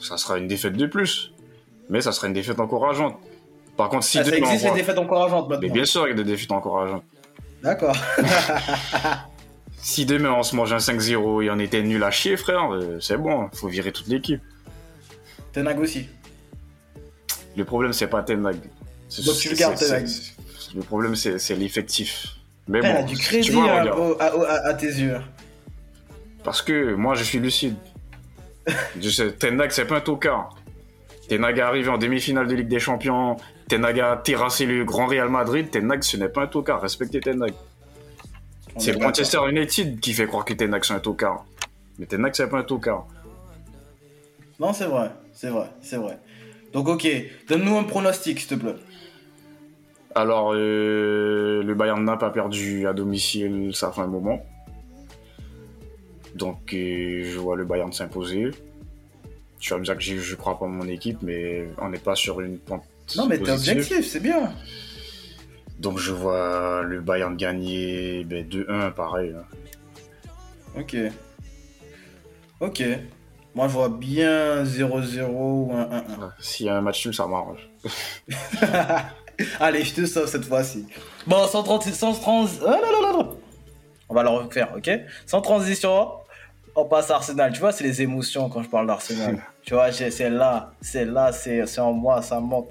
ça 0.00 0.16
sera 0.16 0.38
une 0.38 0.48
défaite 0.48 0.74
de 0.74 0.86
plus. 0.86 1.32
Mais 1.90 2.00
ça 2.00 2.12
sera 2.12 2.28
une 2.28 2.32
défaite 2.32 2.60
encourageante. 2.60 3.18
Par 3.76 3.88
contre, 3.88 4.04
si 4.04 4.18
Ah, 4.18 4.24
ça 4.24 4.30
demain 4.30 4.42
on 4.42 4.46
existe 4.46 4.64
les 4.64 4.68
voit- 4.70 4.78
défaites 4.78 4.98
encourageantes 4.98 5.48
Mais 5.48 5.56
maintenant. 5.56 5.74
bien 5.74 5.84
sûr, 5.84 6.06
il 6.06 6.10
y 6.10 6.12
a 6.12 6.16
des 6.16 6.24
défaites 6.24 6.52
encourageantes. 6.52 7.04
D'accord. 7.62 7.96
Si 9.82 10.04
demain 10.04 10.32
on 10.34 10.42
se 10.42 10.54
mange 10.54 10.74
un 10.74 10.78
5-0 10.78 11.40
et 11.42 11.50
on 11.50 11.58
était 11.58 11.82
nul 11.82 12.04
à 12.04 12.10
chier, 12.10 12.36
frère, 12.36 12.70
euh, 12.74 12.98
c'est 13.00 13.16
bon, 13.16 13.48
faut 13.54 13.66
virer 13.68 13.92
toute 13.92 14.08
l'équipe. 14.08 14.42
Tenag 15.54 15.80
aussi. 15.80 16.06
Le 17.56 17.64
problème, 17.64 17.94
c'est 17.94 18.06
pas 18.06 18.22
Ten 18.22 18.44
Hag. 18.46 18.56
C'est- 19.08 19.24
Donc 19.24 19.36
tu 19.38 19.48
le 19.48 19.56
gardes, 19.56 19.78
c'est- 19.78 19.86
Ten 19.86 19.94
Hag. 19.96 20.06
c'est- 20.06 20.74
Le 20.74 20.82
problème, 20.82 21.16
c'est 21.16 21.56
l'effectif. 21.56 22.26
Mais 22.68 22.78
Elle 22.82 22.86
a 22.96 23.00
bon, 23.00 23.06
du 23.06 23.14
tu 23.16 23.20
crédit 23.22 23.50
vois, 23.50 23.80
hein, 23.80 23.86
au- 23.92 24.16
à, 24.20 24.36
au- 24.36 24.44
à- 24.44 24.66
à 24.68 24.74
tes 24.74 24.86
yeux. 24.86 25.18
Parce 26.44 26.62
que 26.62 26.94
moi, 26.94 27.14
je 27.14 27.24
suis 27.24 27.38
lucide. 27.38 27.76
je 29.00 29.08
sais, 29.10 29.32
Ten 29.32 29.60
Hag, 29.60 29.70
c'est 29.70 29.84
pas 29.86 29.96
un 29.96 30.00
tocard. 30.00 30.56
Ten 31.28 31.44
Hag 31.44 31.58
est 31.58 31.62
arrivé 31.62 31.88
en 31.88 31.98
demi-finale 31.98 32.46
de 32.46 32.54
Ligue 32.54 32.68
des 32.68 32.80
Champions. 32.80 33.36
Ten 33.68 33.84
Hag 33.84 34.00
a 34.00 34.16
terrassé 34.16 34.66
le 34.66 34.84
grand 34.84 35.06
Real 35.06 35.28
Madrid. 35.28 35.70
Ten 35.70 35.90
Hag, 35.90 36.02
ce 36.02 36.16
n'est 36.16 36.28
pas 36.28 36.42
un 36.42 36.46
tocard. 36.46 36.80
Respectez 36.80 37.20
Ten 37.20 37.42
Hag. 37.42 37.52
On 38.74 38.80
C'est. 38.80 38.96
Manchester 38.98 39.38
United 39.48 40.00
qui 40.00 40.12
fait 40.12 40.26
croire 40.26 40.44
que 40.44 40.54
Ten 40.54 40.72
Hag, 40.74 40.84
c'est 40.84 40.94
un 40.94 41.00
tocard. 41.00 41.44
Mais 41.98 42.06
Ten 42.06 42.24
Hag, 42.24 42.34
c'est 42.34 42.48
pas 42.48 42.58
un 42.58 42.62
tocard. 42.62 43.06
Non, 44.58 44.72
c'est 44.72 44.86
vrai, 44.86 45.10
c'est 45.32 45.48
vrai, 45.48 45.66
c'est 45.82 45.96
vrai. 45.96 46.18
Donc, 46.72 46.86
ok, 46.88 47.06
donne-nous 47.48 47.76
un 47.78 47.84
pronostic, 47.84 48.38
s'il 48.40 48.48
te 48.48 48.54
plaît. 48.54 48.76
Alors, 50.14 50.52
euh, 50.54 51.62
le 51.62 51.74
Bayern 51.74 52.02
Naples 52.04 52.24
a 52.24 52.30
perdu 52.30 52.86
à 52.86 52.92
domicile, 52.92 53.70
ça 53.74 53.92
fait 53.92 54.00
un 54.00 54.08
moment. 54.08 54.44
Donc, 56.34 56.74
euh, 56.74 57.22
je 57.24 57.38
vois 57.38 57.56
le 57.56 57.64
Bayern 57.64 57.92
s'imposer. 57.92 58.50
Tu 59.58 59.72
vas 59.72 59.78
me 59.78 59.84
dire 59.84 59.96
que 59.96 60.02
je, 60.02 60.34
crois 60.34 60.58
pas 60.58 60.64
en 60.64 60.68
mon 60.68 60.88
équipe, 60.88 61.18
mais 61.22 61.68
on 61.78 61.90
n'est 61.90 61.98
pas 61.98 62.14
sur 62.16 62.40
une 62.40 62.58
pente. 62.58 62.84
Non, 63.16 63.26
mais 63.26 63.38
t'es 63.38 63.50
objectif, 63.50 64.06
c'est 64.06 64.20
bien. 64.20 64.52
Donc, 65.78 65.98
je 65.98 66.12
vois 66.12 66.82
le 66.82 67.00
Bayern 67.00 67.36
gagner 67.36 68.24
ben, 68.24 68.46
2-1, 68.46 68.92
pareil. 68.92 69.34
hein. 69.36 69.44
Ok. 70.76 70.96
Ok. 72.60 72.82
Moi, 73.54 73.68
je 73.68 73.72
vois 73.72 73.88
bien 73.88 74.64
0-0 74.64 75.26
ou 75.28 75.72
1-1-1. 75.72 75.74
Ouais, 75.74 76.26
S'il 76.38 76.66
y 76.66 76.68
a 76.68 76.76
un 76.76 76.80
match 76.80 77.04
nul, 77.04 77.14
ça 77.14 77.26
m'arrange. 77.26 77.68
Allez, 79.60 79.84
je 79.84 79.94
te 79.94 80.06
sauve 80.06 80.26
cette 80.26 80.44
fois-ci. 80.44 80.86
Bon, 81.26 81.46
sans, 81.46 81.62
transi- 81.62 81.92
sans 81.92 82.12
trans... 82.14 82.46
ah, 82.66 82.70
là, 82.70 83.12
là. 83.12 83.28
On 84.08 84.14
va 84.14 84.22
le 84.22 84.28
refaire, 84.28 84.72
ok? 84.76 84.90
Sans 85.26 85.40
transition, 85.40 86.08
on 86.74 86.84
passe 86.84 87.10
à 87.10 87.16
Arsenal. 87.16 87.52
Tu 87.52 87.60
vois, 87.60 87.72
c'est 87.72 87.84
les 87.84 88.02
émotions 88.02 88.48
quand 88.48 88.62
je 88.62 88.68
parle 88.68 88.86
d'Arsenal. 88.86 89.40
tu 89.64 89.74
vois, 89.74 89.92
c'est 89.92 90.30
là, 90.30 90.72
c'est 90.80 91.04
là, 91.04 91.30
c'est 91.32 91.78
en 91.80 91.92
moi, 91.92 92.20
ça 92.22 92.40
monte. 92.40 92.70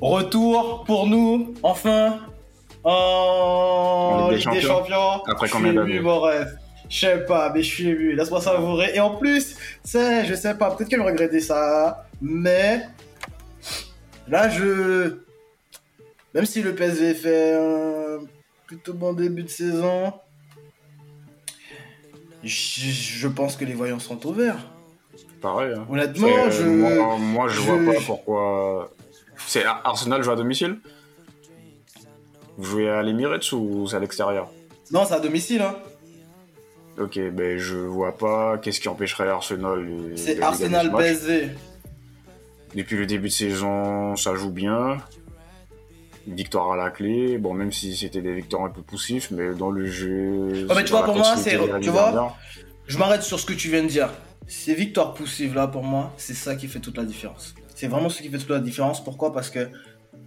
Retour 0.00 0.84
pour 0.86 1.06
nous, 1.06 1.54
enfin, 1.62 2.20
en 2.84 4.28
Ligue 4.30 4.50
des 4.52 4.60
Champions. 4.60 5.22
Après 5.26 5.46
Je 5.46 5.52
combien 5.52 5.68
suis 5.70 5.76
d'années? 5.78 5.94
ému, 5.96 6.00
mon 6.04 6.20
rêve. 6.20 6.56
Je 6.88 6.98
sais 7.00 7.24
pas, 7.24 7.50
mais 7.52 7.62
je 7.62 7.74
suis 7.74 7.88
ému. 7.88 8.14
Laisse-moi 8.14 8.40
savourer. 8.40 8.92
Et 8.94 9.00
en 9.00 9.10
plus, 9.16 9.56
c'est, 9.82 10.24
je 10.24 10.34
sais 10.34 10.54
pas, 10.54 10.70
peut-être 10.70 10.88
qu'elle 10.88 11.00
me 11.00 11.04
regrettait 11.06 11.40
ça, 11.40 12.06
mais 12.20 12.82
là, 14.28 14.48
je. 14.48 15.16
Même 16.36 16.44
si 16.44 16.60
le 16.60 16.74
PSV 16.74 17.14
fait 17.14 17.54
un 17.54 18.18
plutôt 18.66 18.92
bon 18.92 19.14
début 19.14 19.42
de 19.42 19.48
saison, 19.48 20.12
je, 22.42 22.90
je 22.90 23.26
pense 23.28 23.56
que 23.56 23.64
les 23.64 23.72
voyants 23.72 23.98
sont 23.98 24.26
au 24.26 24.34
vert. 24.34 24.58
Pareil. 25.40 25.72
hein. 25.74 25.86
Honnêtement, 25.90 26.50
je. 26.50 26.64
Moi, 26.66 27.16
moi, 27.18 27.48
je, 27.48 27.54
je- 27.54 27.60
vois 27.62 27.78
pas 27.94 27.98
pourquoi. 28.04 28.90
C'est 29.46 29.64
Arsenal 29.64 30.22
joue 30.22 30.30
à 30.32 30.36
domicile? 30.36 30.78
Vous 32.58 32.64
jouez 32.64 32.90
à 32.90 33.02
l'Emirates 33.02 33.50
ou 33.52 33.86
c'est 33.88 33.96
à 33.96 33.98
l'extérieur? 34.00 34.50
Non, 34.90 35.06
c'est 35.06 35.14
à 35.14 35.20
domicile, 35.20 35.62
hein. 35.62 35.74
Ok, 36.98 37.18
ben 37.32 37.56
je 37.56 37.76
vois 37.76 38.14
pas 38.18 38.58
qu'est-ce 38.58 38.80
qui 38.80 38.88
empêcherait 38.90 39.28
Arsenal. 39.28 39.88
C'est 40.16 40.38
Arsenal. 40.42 40.92
PSV. 40.94 41.48
Depuis 42.74 42.98
le 42.98 43.06
début 43.06 43.28
de 43.28 43.32
saison, 43.32 44.16
ça 44.16 44.34
joue 44.34 44.50
bien. 44.50 44.98
Victoire 46.26 46.72
à 46.72 46.76
la 46.76 46.90
clé. 46.90 47.38
Bon, 47.38 47.54
même 47.54 47.72
si 47.72 47.96
c'était 47.96 48.20
des 48.22 48.34
victoires 48.34 48.64
un 48.64 48.70
peu 48.70 48.82
poussifs, 48.82 49.30
mais 49.30 49.54
dans 49.54 49.70
le 49.70 49.86
jeu. 49.86 50.66
Ouais, 50.68 50.74
mais 50.76 50.84
tu 50.84 50.90
vois, 50.90 51.04
pour 51.04 51.16
moi, 51.16 51.36
c'est- 51.36 51.58
tu 51.80 51.90
vois. 51.90 52.36
Je 52.86 52.98
m'arrête 52.98 53.22
sur 53.22 53.38
ce 53.40 53.46
que 53.46 53.52
tu 53.52 53.68
viens 53.68 53.82
de 53.82 53.88
dire. 53.88 54.10
Ces 54.48 54.74
victoires 54.74 55.14
poussives 55.14 55.54
là, 55.54 55.66
pour 55.66 55.82
moi, 55.82 56.12
c'est 56.16 56.34
ça 56.34 56.54
qui 56.54 56.68
fait 56.68 56.78
toute 56.78 56.96
la 56.96 57.04
différence. 57.04 57.54
C'est 57.74 57.88
vraiment 57.88 58.08
ce 58.08 58.22
qui 58.22 58.28
fait 58.28 58.38
toute 58.38 58.50
la 58.50 58.60
différence. 58.60 59.02
Pourquoi? 59.02 59.32
Parce 59.32 59.50
que 59.50 59.68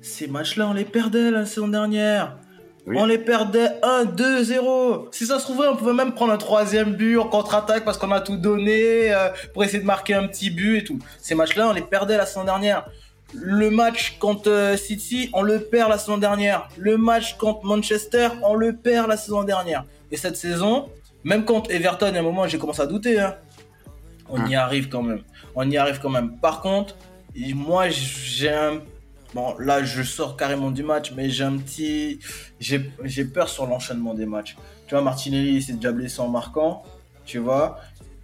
ces 0.01 0.27
matchs-là, 0.27 0.67
on 0.67 0.73
les 0.73 0.83
perdait 0.85 1.31
la 1.31 1.45
saison 1.45 1.67
dernière. 1.69 2.38
Oui. 2.85 2.95
On 2.99 3.05
les 3.05 3.17
perdait 3.17 3.69
1, 3.83 4.05
2, 4.05 4.43
0. 4.43 5.09
Si 5.12 5.25
ça 5.25 5.38
se 5.39 5.43
trouvait, 5.43 5.67
on 5.67 5.75
pouvait 5.75 5.93
même 5.93 6.13
prendre 6.13 6.33
un 6.33 6.38
troisième 6.38 6.95
but 6.95 7.17
en 7.17 7.25
contre-attaque 7.27 7.85
parce 7.85 7.97
qu'on 7.97 8.12
a 8.12 8.19
tout 8.21 8.38
donné 8.38 9.13
euh, 9.13 9.29
pour 9.53 9.63
essayer 9.63 9.79
de 9.79 9.85
marquer 9.85 10.15
un 10.15 10.27
petit 10.27 10.49
but 10.49 10.77
et 10.77 10.83
tout. 10.83 10.99
Ces 11.21 11.35
matchs-là, 11.35 11.69
on 11.69 11.73
les 11.73 11.81
perdait 11.81 12.17
la 12.17 12.25
saison 12.25 12.43
dernière. 12.45 12.88
Le 13.34 13.70
match 13.70 14.18
contre 14.20 14.50
euh, 14.50 14.76
City, 14.78 15.30
on 15.34 15.42
le 15.44 15.60
perd 15.60 15.89
la 15.89 15.98
saison 15.98 16.18
dernière. 16.18 16.68
Le 16.78 16.98
match 16.98 17.38
contre 17.38 17.63
Manchester, 17.65 18.30
on 18.44 18.56
le 18.56 18.76
perd 18.76 19.08
la 19.08 19.18
saison 19.18 19.44
dernière. 19.44 19.86
Et 20.12 20.18
cette 20.18 20.36
saison, 20.36 20.89
même 21.24 21.46
contre 21.46 21.70
Everton, 21.72 22.13
à 22.15 22.20
un 22.20 22.22
moment, 22.24 22.48
j'ai 22.48 22.58
commencé 22.58 22.82
à 22.82 22.88
douter. 22.88 23.20
hein. 23.20 23.36
On 24.30 24.46
y 24.48 24.56
arrive 24.56 24.89
quand 24.89 25.04
même. 25.04 25.22
On 25.56 25.70
y 25.70 25.78
arrive 25.78 26.00
quand 26.02 26.10
même. 26.10 26.38
Par 26.38 26.62
contre, 26.62 26.96
moi, 27.54 27.89
j'ai 27.89 28.50
un. 28.52 28.82
Bon, 29.36 29.56
là, 29.60 29.84
je 29.84 30.02
sors 30.02 30.36
carrément 30.36 30.72
du 30.72 30.82
match, 30.82 31.12
mais 31.15 31.30
j'ai 31.30 31.44
un 31.44 31.58
petit. 31.58 32.20
J'ai 32.60 32.92
j'ai 33.04 33.26
peur 33.26 33.48
sur 33.48 33.68
l'enchaînement 33.68 34.15
des 34.15 34.26
matchs. 34.26 34.56
Tu 34.88 34.96
vois, 34.96 35.04
Martinelli, 35.04 35.58
il 35.58 35.63
s'est 35.63 35.74
déjà 35.74 35.92
blessé 35.92 36.20
en 36.20 36.30
marquant. 36.30 36.82
Tu 37.26 37.38
vois. 37.38 37.80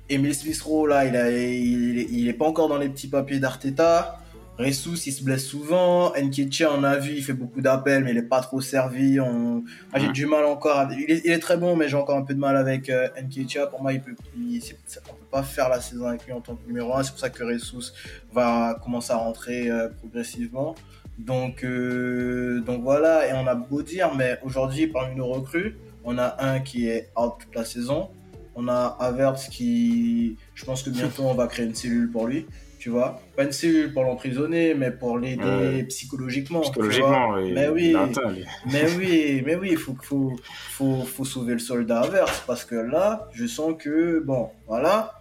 Emile 0.10 0.34
Smith-Rowe, 0.36 0.88
là, 0.88 1.06
il, 1.06 1.16
a, 1.16 1.30
il, 1.32 2.00
est- 2.00 2.08
il 2.12 2.28
est 2.28 2.34
pas 2.34 2.46
encore 2.48 2.70
dans 2.70 2.78
les 2.78 2.90
petits 2.90 3.08
papiers 3.08 3.40
d'Arteta. 3.40 4.20
Ressus, 4.58 4.98
il 5.06 5.12
se 5.12 5.24
blesse 5.24 5.46
souvent. 5.46 6.14
Nketiah, 6.16 6.72
on 6.72 6.84
a 6.84 6.98
vu, 6.98 7.14
il 7.16 7.24
fait 7.24 7.34
beaucoup 7.34 7.60
d'appels, 7.60 8.04
mais 8.04 8.12
il 8.12 8.18
est 8.18 8.22
pas 8.22 8.40
trop 8.40 8.62
servi. 8.62 9.20
On... 9.20 9.64
Ah, 9.92 10.00
j'ai 10.00 10.08
du 10.10 10.26
mal 10.26 10.46
encore. 10.46 10.88
Il, 10.92 11.12
est, 11.12 11.22
il 11.26 11.32
est 11.32 11.40
très 11.40 11.58
bon, 11.58 11.76
mais 11.76 11.90
j'ai 11.90 11.98
encore 11.98 12.18
un 12.18 12.24
peu 12.24 12.34
de 12.34 12.40
mal 12.40 12.56
avec 12.56 12.90
euh, 12.90 13.10
Nketiah. 13.22 13.68
Pour 13.68 13.82
moi, 13.82 13.92
il 13.92 14.02
peut, 14.02 14.16
on 14.38 15.14
peut 15.14 15.26
pas 15.30 15.44
faire 15.44 15.68
la 15.68 15.82
saison 15.82 16.08
avec 16.08 16.26
lui 16.26 16.32
en 16.32 16.40
tant 16.40 16.56
que 16.56 16.66
numéro 16.68 16.96
1. 16.96 17.04
C'est 17.04 17.12
pour 17.12 17.20
ça 17.20 17.30
que 17.30 17.44
Ressus 17.44 17.92
va 18.32 18.80
commencer 18.82 19.12
à 19.12 19.18
rentrer 19.18 19.70
euh, 19.70 19.90
progressivement. 19.90 20.76
Donc, 21.18 21.64
euh, 21.64 22.62
donc 22.62 22.82
voilà, 22.84 23.28
et 23.28 23.34
on 23.34 23.48
a 23.48 23.56
beau 23.56 23.82
dire, 23.82 24.14
mais 24.16 24.38
aujourd'hui, 24.44 24.88
parmi 24.88 25.16
nos 25.16 25.28
recrues, 25.28 25.78
on 26.04 26.18
a 26.18 26.36
un 26.40 26.60
qui 26.60 26.88
est 26.88 27.10
out 27.18 27.34
toute 27.40 27.56
la 27.56 27.66
saison. 27.66 28.10
On 28.56 28.68
a 28.68 28.96
Havertz 29.00 29.50
qui, 29.50 30.38
je 30.54 30.66
pense 30.66 30.82
que 30.84 30.90
bientôt 30.90 31.24
on 31.24 31.34
va 31.34 31.48
créer 31.48 31.66
une 31.66 31.76
cellule 31.76 32.10
pour 32.10 32.28
lui, 32.28 32.46
tu 32.80 32.90
vois. 32.90 33.20
Pas 33.36 33.44
une 33.44 33.52
cellule 33.52 33.94
pour 33.94 34.04
l'emprisonner, 34.04 34.74
mais 34.74 34.92
pour 34.92 35.18
l'aider 35.18 35.84
psychologiquement. 35.90 36.62
Psychologiquement, 36.62 37.36
Mais 37.38 37.68
oui. 37.68 37.96
atteint. 37.96 38.34
Mais 38.72 38.86
oui, 38.98 39.44
mais 39.46 39.56
oui, 39.56 39.70
il 39.72 39.78
faut, 39.86 39.98
faut, 40.02 40.36
faut, 40.46 41.04
faut 41.04 41.26
sauver 41.26 41.54
le 41.54 41.60
soldat 41.60 42.02
Havertz 42.02 42.44
parce 42.48 42.64
que 42.64 42.76
là, 42.76 43.28
je 43.34 43.46
sens 43.46 43.74
que, 43.78 44.20
bon, 44.20 44.50
voilà. 44.68 45.20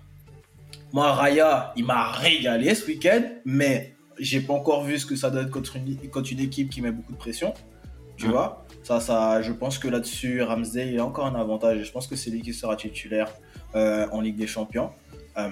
Moi, 0.92 1.10
Raya, 1.10 1.72
il 1.76 1.84
m'a 1.84 2.12
régalé 2.12 2.72
ce 2.74 2.86
week-end, 2.86 3.22
mais 3.44 3.96
j'ai 4.18 4.40
pas 4.40 4.52
encore 4.52 4.84
vu 4.84 4.96
ce 4.98 5.06
que 5.06 5.16
ça 5.16 5.32
être 5.34 5.50
contre 5.50 5.76
une, 5.76 5.96
contre 6.08 6.32
une 6.32 6.40
équipe 6.40 6.70
qui 6.70 6.80
met 6.80 6.92
beaucoup 6.92 7.12
de 7.12 7.18
pression. 7.18 7.52
Tu 8.16 8.28
vois 8.28 8.63
ça, 8.84 9.00
ça, 9.00 9.42
Je 9.42 9.50
pense 9.52 9.78
que 9.78 9.88
là-dessus, 9.88 10.42
Ramsey, 10.42 10.92
il 10.92 11.00
a 11.00 11.04
encore 11.04 11.26
un 11.26 11.34
avantage. 11.34 11.82
Je 11.82 11.90
pense 11.90 12.06
que 12.06 12.14
c'est 12.14 12.30
lui 12.30 12.42
qui 12.42 12.54
sera 12.54 12.76
titulaire 12.76 13.32
euh, 13.74 14.06
en 14.12 14.20
Ligue 14.20 14.36
des 14.36 14.46
Champions. 14.46 14.90
Euh, 15.36 15.48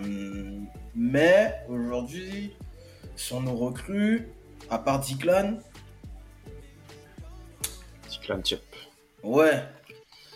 mais 0.95 1.55
aujourd'hui, 1.69 2.53
sur 3.17 3.41
nos 3.41 3.55
recrues, 3.57 4.29
à 4.71 4.79
part 4.79 5.01
Diklan, 5.01 5.55
Declan 8.11 8.41
Tiep. 8.43 8.61
Ouais. 9.23 9.63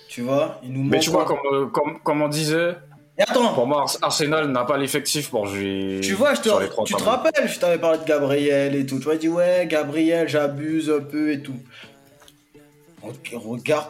Tu 0.08 0.22
vois, 0.22 0.60
il 0.62 0.72
nous. 0.72 0.82
Mais 0.82 0.98
tu 0.98 1.10
vois, 1.10 1.24
comme, 1.26 1.38
euh, 1.52 1.66
comme, 1.66 2.00
comme 2.00 2.22
on 2.22 2.28
disait, 2.28 2.76
Et 3.18 3.22
attends, 3.22 3.52
pour 3.54 3.66
moi, 3.66 3.82
Ars- 3.82 3.98
Arsenal 4.02 4.50
n'a 4.50 4.64
pas 4.64 4.78
l'effectif 4.78 5.30
pour 5.30 5.46
jouer 5.46 6.00
tu 6.02 6.14
vois, 6.14 6.32
je 6.34 6.40
les 6.42 6.50
te, 6.50 6.66
trois 6.70 6.84
tu 6.84 6.94
te 6.94 7.02
rappelles, 7.02 7.48
je 7.48 7.58
t'avais 7.58 7.78
parlé 7.78 7.98
de 7.98 8.04
Gabriel 8.04 8.74
et 8.74 8.86
tout. 8.86 8.98
Tu 8.98 9.04
vois, 9.04 9.16
dit 9.16 9.28
ouais, 9.28 9.66
Gabriel, 9.68 10.28
j'abuse 10.28 10.90
un 10.90 11.00
peu 11.02 11.32
et 11.32 11.42
tout. 11.42 11.56
Regarde, 13.34 13.88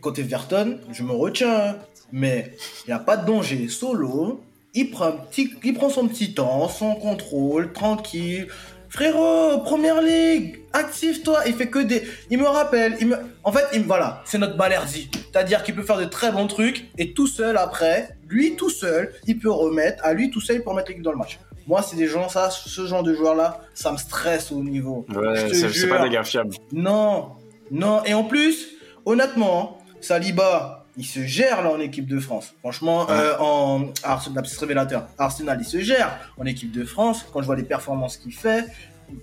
côté 0.00 0.22
Verton, 0.22 0.78
je 0.92 1.02
me 1.02 1.12
retiens, 1.12 1.54
hein. 1.54 1.76
mais 2.12 2.52
il 2.86 2.90
n'y 2.90 2.94
a 2.94 2.98
pas 2.98 3.16
de 3.16 3.26
danger. 3.26 3.68
Solo, 3.68 4.40
il 4.74 4.90
prend, 4.90 5.06
un 5.06 5.12
petit, 5.12 5.50
il 5.64 5.74
prend 5.74 5.88
son 5.88 6.08
petit 6.08 6.34
temps, 6.34 6.68
son 6.68 6.94
contrôle, 6.94 7.72
tranquille. 7.72 8.48
Frérot, 8.88 9.58
première 9.58 10.00
ligue, 10.00 10.60
active-toi. 10.72 11.42
Il 11.46 11.54
fait 11.54 11.68
que 11.68 11.80
des. 11.80 12.04
Il 12.30 12.38
me 12.38 12.46
rappelle. 12.46 12.96
Il 13.00 13.08
me... 13.08 13.16
En 13.42 13.52
fait, 13.52 13.64
il... 13.74 13.80
me- 13.80 13.86
voilà, 13.86 14.22
c'est 14.24 14.38
notre 14.38 14.56
Balerdi. 14.56 15.10
C'est-à-dire 15.12 15.64
qu'il 15.64 15.74
peut 15.74 15.82
faire 15.82 15.98
de 15.98 16.04
très 16.04 16.30
bons 16.30 16.46
trucs 16.46 16.88
et 16.96 17.12
tout 17.12 17.26
seul 17.26 17.56
après, 17.56 18.16
lui 18.28 18.56
tout 18.56 18.70
seul, 18.70 19.12
il 19.26 19.38
peut 19.38 19.50
remettre. 19.50 20.02
À 20.04 20.14
lui 20.14 20.30
tout 20.30 20.40
seul, 20.40 20.56
il 20.56 20.62
peut 20.62 20.70
remettre 20.70 20.88
l'équipe 20.88 21.02
dans 21.02 21.12
le 21.12 21.18
match. 21.18 21.38
Moi, 21.66 21.82
c'est 21.82 21.96
des 21.96 22.06
gens, 22.06 22.28
ça, 22.28 22.48
ce 22.50 22.86
genre 22.86 23.02
de 23.02 23.12
joueurs-là, 23.12 23.60
ça 23.74 23.90
me 23.90 23.96
stresse 23.96 24.52
au 24.52 24.62
niveau. 24.62 25.04
Ouais, 25.12 25.52
c'est 25.52 25.88
pas 25.88 26.02
des 26.02 26.10
gars 26.10 26.22
fiables. 26.22 26.54
Non, 26.72 27.32
non. 27.70 28.04
Et 28.04 28.14
en 28.14 28.24
plus, 28.24 28.68
honnêtement, 29.04 29.78
Saliba, 30.00 30.84
il 30.96 31.04
se 31.04 31.20
gère 31.24 31.62
là 31.62 31.70
en 31.72 31.80
équipe 31.80 32.06
de 32.06 32.18
France. 32.18 32.54
Franchement, 32.60 33.04
Ouais. 33.06 33.12
euh, 33.12 33.38
en 33.38 33.92
Arsenal, 34.02 34.44
révélateur, 34.60 35.08
Arsenal, 35.18 35.58
il 35.60 35.64
se 35.66 35.80
gère 35.80 36.32
en 36.38 36.44
équipe 36.46 36.72
de 36.72 36.84
France. 36.84 37.24
Quand 37.32 37.40
je 37.40 37.46
vois 37.46 37.56
les 37.56 37.64
performances 37.64 38.16
qu'il 38.16 38.34
fait, 38.34 38.64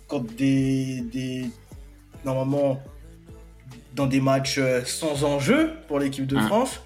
quand 0.08 0.24
des, 0.36 1.02
des 1.12 1.50
normalement 2.26 2.80
dans 3.96 4.06
des 4.08 4.22
matchs 4.22 4.58
euh, 4.60 4.84
sans 4.86 5.24
enjeu 5.24 5.72
pour 5.88 6.00
l'équipe 6.00 6.26
de 6.28 6.36
Ouais. 6.38 6.44
France, 6.44 6.80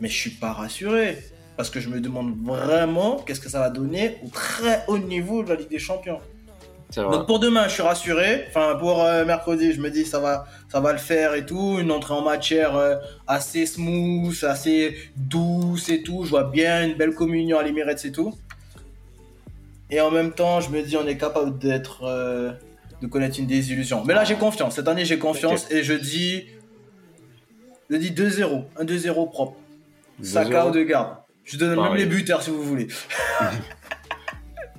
mais 0.00 0.08
je 0.08 0.16
suis 0.16 0.30
pas 0.30 0.52
rassuré 0.52 1.18
parce 1.56 1.70
que 1.70 1.78
je 1.80 1.88
me 1.88 2.00
demande 2.00 2.34
vraiment 2.44 3.16
qu'est-ce 3.18 3.40
que 3.40 3.48
ça 3.48 3.60
va 3.60 3.70
donner 3.70 4.18
au 4.24 4.28
très 4.28 4.84
haut 4.88 4.98
niveau 4.98 5.42
de 5.44 5.50
la 5.50 5.54
Ligue 5.56 5.70
des 5.70 5.78
Champions. 5.78 6.20
Donc 7.02 7.26
pour 7.26 7.38
demain, 7.40 7.68
je 7.68 7.72
suis 7.74 7.82
rassuré. 7.82 8.44
Enfin, 8.48 8.76
pour 8.78 9.02
euh, 9.02 9.24
mercredi, 9.24 9.72
je 9.72 9.80
me 9.80 9.90
dis 9.90 10.04
ça 10.04 10.20
va, 10.20 10.46
ça 10.68 10.80
va 10.80 10.92
le 10.92 10.98
faire 10.98 11.34
et 11.34 11.44
tout. 11.46 11.78
Une 11.80 11.90
entrée 11.90 12.14
en 12.14 12.22
matière 12.22 12.76
euh, 12.76 12.96
assez 13.26 13.66
smooth, 13.66 14.44
assez 14.44 14.96
douce 15.16 15.88
et 15.88 16.02
tout. 16.02 16.24
Je 16.24 16.30
vois 16.30 16.44
bien 16.44 16.84
une 16.84 16.94
belle 16.94 17.14
communion 17.14 17.58
à 17.58 17.62
l'Emirates 17.62 18.04
et 18.04 18.12
tout. 18.12 18.34
Et 19.90 20.00
en 20.00 20.10
même 20.10 20.32
temps, 20.32 20.60
je 20.60 20.70
me 20.70 20.82
dis, 20.82 20.96
on 20.96 21.06
est 21.06 21.16
capable 21.18 21.58
d'être. 21.58 22.04
euh, 22.04 22.52
de 23.02 23.06
connaître 23.08 23.38
une 23.38 23.46
désillusion. 23.46 24.02
Mais 24.04 24.14
là, 24.14 24.24
j'ai 24.24 24.36
confiance. 24.36 24.76
Cette 24.76 24.88
année, 24.88 25.04
j'ai 25.04 25.18
confiance. 25.18 25.70
Et 25.70 25.82
je 25.82 25.92
dis. 25.92 26.44
Je 27.90 27.96
dis 27.96 28.12
2-0. 28.12 28.64
Un 28.78 28.84
2-0 28.84 29.30
propre. 29.30 29.56
Saka 30.22 30.64
2-0. 30.64 30.68
ou 30.68 30.70
de 30.70 30.82
garde. 30.84 31.16
Je 31.44 31.58
donne 31.58 31.70
même 31.70 31.78
Pareil. 31.78 31.98
les 31.98 32.06
buteurs 32.06 32.42
si 32.42 32.48
vous 32.50 32.62
voulez. 32.62 32.88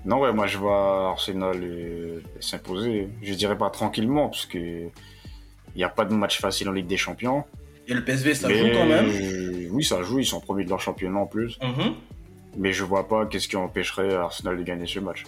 Non, 0.05 0.19
ouais, 0.19 0.31
moi 0.31 0.45
je 0.47 0.57
vois 0.57 1.09
Arsenal 1.09 1.57
euh, 1.63 2.21
s'imposer. 2.39 3.09
Je 3.23 3.33
dirais 3.33 3.57
pas 3.57 3.69
tranquillement, 3.69 4.29
parce 4.29 4.45
que 4.45 4.57
il 4.57 5.77
n'y 5.79 5.83
a 5.83 5.89
pas 5.89 6.05
de 6.05 6.13
match 6.13 6.39
facile 6.39 6.69
en 6.69 6.71
Ligue 6.71 6.87
des 6.87 6.97
Champions. 6.97 7.43
Et 7.87 7.93
le 7.93 8.03
PSV, 8.03 8.33
ça 8.33 8.47
Mais- 8.47 8.57
joue 8.57 8.67
quand 8.77 8.85
même. 8.85 9.09
Oui, 9.71 9.83
ça 9.83 10.01
joue, 10.03 10.19
ils 10.19 10.25
sont 10.25 10.39
premiers 10.39 10.63
de 10.63 10.69
leur 10.69 10.79
championnat 10.79 11.19
en 11.19 11.25
plus. 11.25 11.57
Mhm. 11.61 11.93
Mais 12.57 12.71
je 12.71 12.83
vois 12.83 13.07
pas 13.07 13.25
qu'est-ce 13.25 13.47
qui 13.47 13.57
empêcherait 13.57 14.13
Arsenal 14.15 14.57
de 14.57 14.63
gagner 14.63 14.85
ce 14.87 14.99
match. 14.99 15.23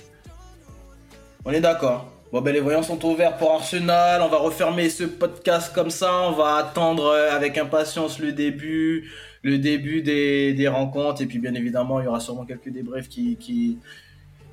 On 1.43 1.51
est 1.51 1.59
d'accord. 1.61 2.11
Bon, 2.31 2.41
ben 2.41 2.53
les 2.53 2.59
voyants 2.59 2.83
sont 2.83 3.03
ouverts 3.05 3.37
pour 3.37 3.51
Arsenal. 3.51 4.21
On 4.21 4.27
va 4.27 4.37
refermer 4.37 4.89
ce 4.89 5.03
podcast 5.05 5.73
comme 5.73 5.89
ça. 5.89 6.23
On 6.29 6.31
va 6.33 6.55
attendre 6.55 7.05
euh, 7.05 7.31
avec 7.31 7.57
impatience 7.57 8.19
le 8.19 8.31
début, 8.33 9.09
le 9.43 9.57
début 9.57 10.01
des, 10.01 10.53
des 10.53 10.67
rencontres. 10.67 11.21
Et 11.21 11.25
puis, 11.25 11.39
bien 11.39 11.53
évidemment, 11.53 11.99
il 12.01 12.05
y 12.05 12.07
aura 12.07 12.19
sûrement 12.19 12.45
quelques 12.45 12.69
débriefs 12.69 13.07
qui, 13.09 13.37
qui, 13.37 13.77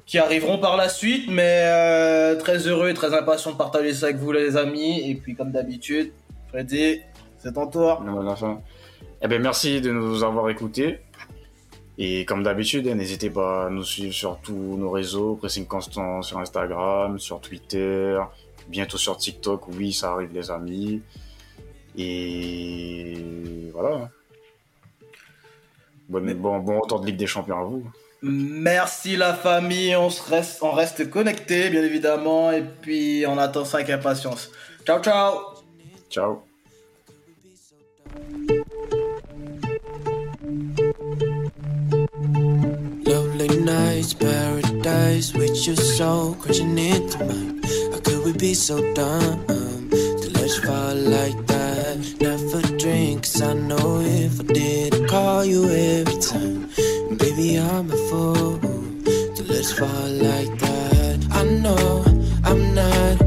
qui 0.06 0.18
arriveront 0.18 0.58
par 0.58 0.76
la 0.76 0.88
suite. 0.88 1.28
Mais 1.30 1.62
euh, 1.64 2.36
très 2.36 2.58
heureux 2.66 2.88
et 2.88 2.94
très 2.94 3.14
impatient 3.14 3.52
de 3.52 3.56
partager 3.56 3.94
ça 3.94 4.06
avec 4.06 4.16
vous, 4.16 4.32
les 4.32 4.56
amis. 4.56 5.08
Et 5.08 5.14
puis, 5.14 5.34
comme 5.34 5.50
d'habitude, 5.50 6.12
Freddy, 6.48 7.00
c'est 7.38 7.52
ton 7.52 7.66
tour. 7.66 8.02
Eh 9.22 9.28
ben, 9.28 9.40
merci 9.40 9.80
de 9.80 9.90
nous 9.90 10.22
avoir 10.22 10.48
écoutés. 10.50 11.00
Et 11.96 12.24
comme 12.24 12.42
d'habitude, 12.42 12.88
hein, 12.88 12.96
n'hésitez 12.96 13.30
pas 13.30 13.66
à 13.66 13.70
nous 13.70 13.84
suivre 13.84 14.12
sur 14.12 14.38
tous 14.40 14.76
nos 14.76 14.90
réseaux, 14.90 15.36
Pressing 15.36 15.66
Constant 15.66 16.22
sur 16.22 16.38
Instagram, 16.38 17.20
sur 17.20 17.40
Twitter, 17.40 18.18
bientôt 18.68 18.98
sur 18.98 19.16
TikTok, 19.16 19.68
oui, 19.68 19.92
ça 19.92 20.10
arrive 20.10 20.32
les 20.32 20.50
amis. 20.50 21.02
Et 21.96 23.70
voilà. 23.72 24.10
Mais- 26.08 26.34
bon, 26.34 26.58
bon 26.58 26.80
retour 26.80 27.00
de 27.00 27.06
Ligue 27.06 27.16
des 27.16 27.28
Champions 27.28 27.60
à 27.60 27.64
vous. 27.64 27.84
Merci 28.26 29.16
la 29.16 29.34
famille, 29.34 29.94
on, 29.96 30.08
se 30.08 30.22
reste, 30.30 30.62
on 30.62 30.70
reste 30.72 31.10
connecté 31.10 31.68
bien 31.68 31.82
évidemment 31.82 32.50
et 32.52 32.62
puis 32.62 33.24
on 33.28 33.36
attend 33.36 33.66
ça 33.66 33.78
avec 33.78 33.90
impatience. 33.90 34.50
Ciao 34.86 34.98
ciao 35.02 35.40
Ciao. 36.08 36.42
Lovely 43.06 43.58
nights, 43.60 44.14
paradise 44.14 45.34
with 45.34 45.66
your 45.66 45.76
soul 45.76 46.34
crashing 46.34 46.78
into 46.78 47.18
mine. 47.24 47.60
How 47.92 47.98
could 48.00 48.24
we 48.24 48.32
be 48.32 48.54
so 48.54 48.78
dumb? 48.94 49.44
To 49.46 50.30
let 50.32 50.46
you 50.46 50.62
fall 50.62 50.94
like 50.94 51.46
that? 51.48 51.98
Never 52.20 52.62
drink, 52.78 53.22
'cause 53.24 53.42
I 53.42 53.52
know 53.54 54.00
if 54.00 54.40
I 54.40 54.44
did, 54.44 54.94
I'd 54.94 55.08
call 55.08 55.44
you 55.44 55.68
every 55.68 56.18
time. 56.20 56.63
Maybe 57.36 57.58
I'm 57.58 57.90
a 57.90 57.96
fool 58.08 58.58
to 58.60 59.42
let 59.42 59.58
us 59.58 59.72
fall 59.72 59.88
like 59.88 60.56
that. 60.60 61.26
I 61.32 61.42
know 61.42 62.04
I'm 62.44 62.74
not 62.76 63.23